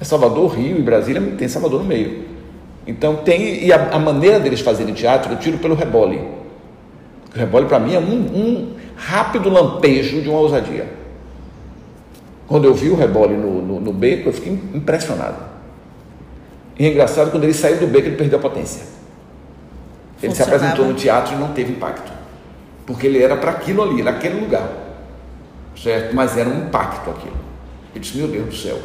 É 0.00 0.04
Salvador, 0.04 0.54
Rio 0.54 0.78
e 0.78 0.82
Brasília, 0.82 1.22
tem 1.38 1.48
Salvador 1.48 1.80
no 1.80 1.86
meio. 1.86 2.24
Então 2.86 3.16
tem, 3.16 3.64
e 3.64 3.72
a, 3.72 3.90
a, 3.90 3.98
maneira 3.98 4.38
deles 4.38 4.60
fazerem 4.60 4.94
teatro, 4.94 5.32
eu 5.32 5.38
tiro 5.38 5.58
pelo 5.58 5.74
rebole. 5.74 6.20
O 7.34 7.38
rebole 7.38 7.66
para 7.66 7.80
mim 7.80 7.94
é 7.94 7.98
um, 7.98 8.14
um, 8.14 8.74
rápido 8.94 9.48
lampejo 9.48 10.22
de 10.22 10.28
uma 10.28 10.38
ousadia. 10.38 10.86
Quando 12.46 12.64
eu 12.64 12.74
vi 12.74 12.90
o 12.90 12.94
rebole 12.94 13.34
no, 13.34 13.60
no, 13.60 13.80
no 13.80 13.92
beco, 13.92 14.28
eu 14.28 14.32
fiquei 14.32 14.52
impressionado. 14.52 15.36
E 16.78 16.86
é 16.86 16.90
engraçado, 16.90 17.30
quando 17.30 17.44
ele 17.44 17.54
saiu 17.54 17.78
do 17.78 17.86
beco, 17.86 18.06
ele 18.06 18.16
perdeu 18.16 18.38
a 18.38 18.42
potência. 18.42 18.84
Ele 20.22 20.34
se 20.34 20.42
apresentou 20.42 20.84
no 20.86 20.94
teatro 20.94 21.34
e 21.34 21.36
não 21.36 21.48
teve 21.48 21.72
impacto. 21.72 22.12
Porque 22.86 23.06
ele 23.06 23.20
era 23.20 23.36
para 23.36 23.50
aquilo 23.50 23.82
ali, 23.82 24.02
naquele 24.02 24.40
lugar. 24.40 24.70
Certo? 25.76 26.14
Mas 26.14 26.36
era 26.36 26.48
um 26.48 26.66
impacto 26.66 27.10
aquilo. 27.10 27.36
Eu 27.94 28.00
disse, 28.00 28.16
meu 28.16 28.28
Deus 28.28 28.46
do 28.46 28.54
céu, 28.54 28.78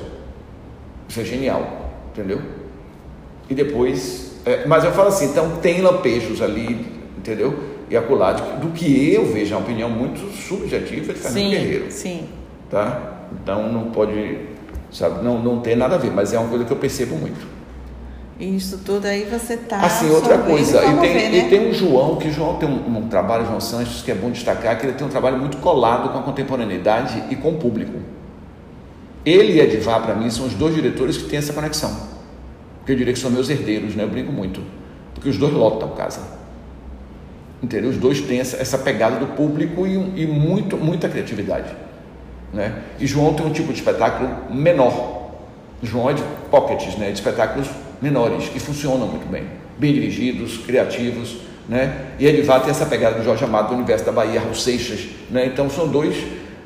isso 1.11 1.19
é 1.19 1.25
genial. 1.25 1.91
Entendeu? 2.11 2.41
e 3.51 3.53
depois. 3.53 4.31
É, 4.45 4.65
mas 4.65 4.83
eu 4.83 4.91
falo 4.93 5.09
assim, 5.09 5.25
então 5.25 5.57
tem 5.57 5.81
lampejos 5.81 6.41
ali, 6.41 6.87
entendeu? 7.17 7.71
E 7.89 7.97
acolá, 7.97 8.31
do 8.31 8.69
que 8.69 9.13
eu 9.13 9.25
vejo, 9.25 9.53
é 9.53 9.57
uma 9.57 9.63
opinião 9.63 9.89
muito 9.89 10.19
subjetiva 10.31 11.13
de 11.13 11.19
Fernando 11.19 11.43
sim, 11.43 11.49
Guerreiro. 11.49 11.91
Sim. 11.91 12.29
tá? 12.69 13.27
Então 13.33 13.71
não 13.71 13.91
pode, 13.91 14.39
sabe, 14.89 15.23
não, 15.23 15.37
não 15.37 15.59
tem 15.59 15.75
nada 15.75 15.95
a 15.95 15.97
ver, 15.97 16.11
mas 16.11 16.33
é 16.33 16.39
uma 16.39 16.47
coisa 16.47 16.63
que 16.63 16.71
eu 16.71 16.77
percebo 16.77 17.15
muito. 17.17 17.45
Isso 18.39 18.79
tudo 18.79 19.05
aí 19.05 19.25
você 19.25 19.53
está. 19.53 19.81
Assim, 19.81 20.09
outra 20.09 20.37
coisa, 20.39 20.83
e 20.83 20.99
tem, 20.99 21.13
né? 21.13 21.37
e 21.37 21.49
tem 21.49 21.69
o 21.69 21.73
João, 21.73 22.15
que 22.15 22.29
o 22.29 22.31
João 22.31 22.55
tem 22.55 22.67
um, 22.67 22.97
um, 22.97 23.07
trabalho, 23.07 23.45
João 23.45 23.59
Sanches, 23.59 24.01
que 24.01 24.09
é 24.09 24.15
bom 24.15 24.31
destacar, 24.31 24.79
que 24.79 24.85
ele 24.87 24.93
tem 24.93 25.05
um 25.05 25.09
trabalho 25.09 25.37
muito 25.37 25.57
colado 25.57 26.09
com 26.09 26.17
a 26.17 26.23
contemporaneidade 26.23 27.25
e 27.29 27.35
com 27.35 27.49
o 27.49 27.57
público. 27.57 27.99
Ele 29.25 29.53
e 29.53 29.59
Edvar, 29.59 30.01
para 30.01 30.15
mim, 30.15 30.29
são 30.29 30.45
os 30.45 30.53
dois 30.53 30.73
diretores 30.73 31.17
que 31.17 31.29
têm 31.29 31.39
essa 31.39 31.53
conexão. 31.53 31.95
Porque 32.79 32.93
eu 32.93 32.95
diria 32.95 33.13
que 33.13 33.19
são 33.19 33.29
meus 33.29 33.49
herdeiros, 33.49 33.95
né? 33.95 34.03
Eu 34.03 34.09
brinco 34.09 34.31
muito. 34.31 34.61
Porque 35.13 35.29
os 35.29 35.37
dois 35.37 35.53
lotam 35.53 35.89
casa. 35.89 36.21
Entendeu? 37.61 37.91
Os 37.91 37.97
dois 37.97 38.21
têm 38.21 38.39
essa, 38.39 38.57
essa 38.57 38.77
pegada 38.77 39.17
do 39.17 39.27
público 39.35 39.85
e, 39.85 39.93
e 39.93 40.25
muito, 40.25 40.77
muita 40.77 41.07
criatividade. 41.07 41.75
Né? 42.51 42.81
E 42.99 43.05
João 43.05 43.33
tem 43.33 43.45
um 43.45 43.51
tipo 43.51 43.71
de 43.71 43.79
espetáculo 43.79 44.29
menor. 44.49 45.29
João 45.83 46.09
é 46.09 46.13
de 46.13 46.23
pockets, 46.49 46.95
né? 46.97 47.07
de 47.07 47.13
espetáculos 47.13 47.67
menores, 48.01 48.49
que 48.49 48.59
funcionam 48.59 49.07
muito 49.07 49.29
bem, 49.29 49.45
bem 49.77 49.93
dirigidos, 49.93 50.57
criativos. 50.57 51.37
Né? 51.69 52.07
E 52.19 52.25
ele 52.25 52.41
vai 52.41 52.61
ter 52.63 52.71
essa 52.71 52.85
pegada 52.85 53.19
do 53.19 53.23
Jorge 53.23 53.45
Amado 53.45 53.69
do 53.69 53.75
Universo 53.75 54.05
da 54.05 54.11
Bahia, 54.11 54.39
Raul 54.39 54.55
Seixas. 54.55 55.07
Né? 55.29 55.45
Então 55.45 55.69
são 55.69 55.87
dois, 55.87 56.15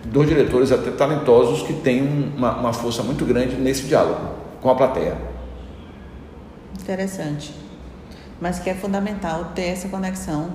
dois 0.05 0.27
diretores 0.27 0.71
até 0.71 0.91
talentosos 0.91 1.63
que 1.63 1.73
têm 1.73 2.33
uma, 2.37 2.57
uma 2.57 2.73
força 2.73 3.03
muito 3.03 3.25
grande 3.25 3.55
nesse 3.55 3.83
diálogo 3.83 4.35
com 4.61 4.69
a 4.69 4.75
plateia. 4.75 5.17
Interessante. 6.81 7.53
Mas 8.39 8.59
que 8.59 8.69
é 8.69 8.73
fundamental 8.73 9.51
ter 9.55 9.67
essa 9.67 9.87
conexão 9.87 10.49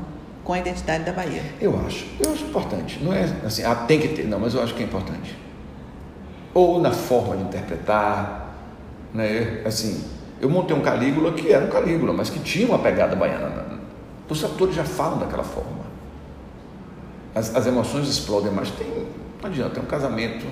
com 0.44 0.52
a 0.52 0.58
identidade 0.58 1.04
da 1.04 1.12
Bahia. 1.12 1.42
Eu 1.60 1.78
acho, 1.86 2.06
eu 2.18 2.32
acho 2.32 2.44
importante. 2.44 3.02
Não 3.02 3.12
é 3.12 3.24
assim, 3.44 3.62
ah, 3.64 3.74
tem 3.74 4.00
que 4.00 4.08
ter, 4.08 4.24
não, 4.24 4.38
mas 4.38 4.54
eu 4.54 4.62
acho 4.62 4.74
que 4.74 4.82
é 4.82 4.86
importante. 4.86 5.36
Ou 6.52 6.80
na 6.80 6.90
forma 6.90 7.36
de 7.36 7.44
interpretar, 7.44 8.54
né? 9.14 9.62
Assim, 9.64 10.04
eu 10.40 10.48
montei 10.48 10.76
um 10.76 10.80
Calígula 10.80 11.32
que 11.32 11.52
era 11.52 11.64
um 11.64 11.68
Calígula, 11.68 12.12
mas 12.12 12.30
que 12.30 12.38
tinha 12.40 12.66
uma 12.66 12.78
pegada 12.78 13.14
baiana. 13.14 13.78
Os 14.28 14.44
atores 14.44 14.74
já 14.74 14.84
falam 14.84 15.18
daquela 15.18 15.42
forma. 15.42 15.80
As, 17.34 17.54
as 17.54 17.66
emoções 17.66 18.08
explodem, 18.08 18.50
mas 18.52 18.70
tem, 18.70 18.86
não 19.42 19.50
adianta, 19.50 19.80
é 19.80 19.82
um 19.82 19.86
casamento 19.86 20.46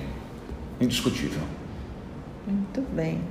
indiscutível. 0.79 1.41
Muito 2.47 2.81
bem. 2.93 3.21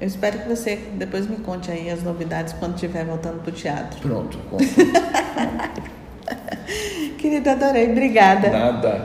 Eu 0.00 0.06
espero 0.06 0.38
que 0.40 0.48
você 0.48 0.76
depois 0.94 1.26
me 1.26 1.36
conte 1.36 1.70
aí 1.70 1.90
as 1.90 2.02
novidades 2.02 2.52
quando 2.54 2.74
estiver 2.74 3.04
voltando 3.04 3.42
para 3.42 3.50
o 3.50 3.52
teatro. 3.52 4.00
Pronto, 4.00 4.38
conto. 4.50 4.64
Querida, 7.18 7.52
adorei. 7.52 7.90
Obrigada. 7.90 8.50
Nada. 8.50 9.02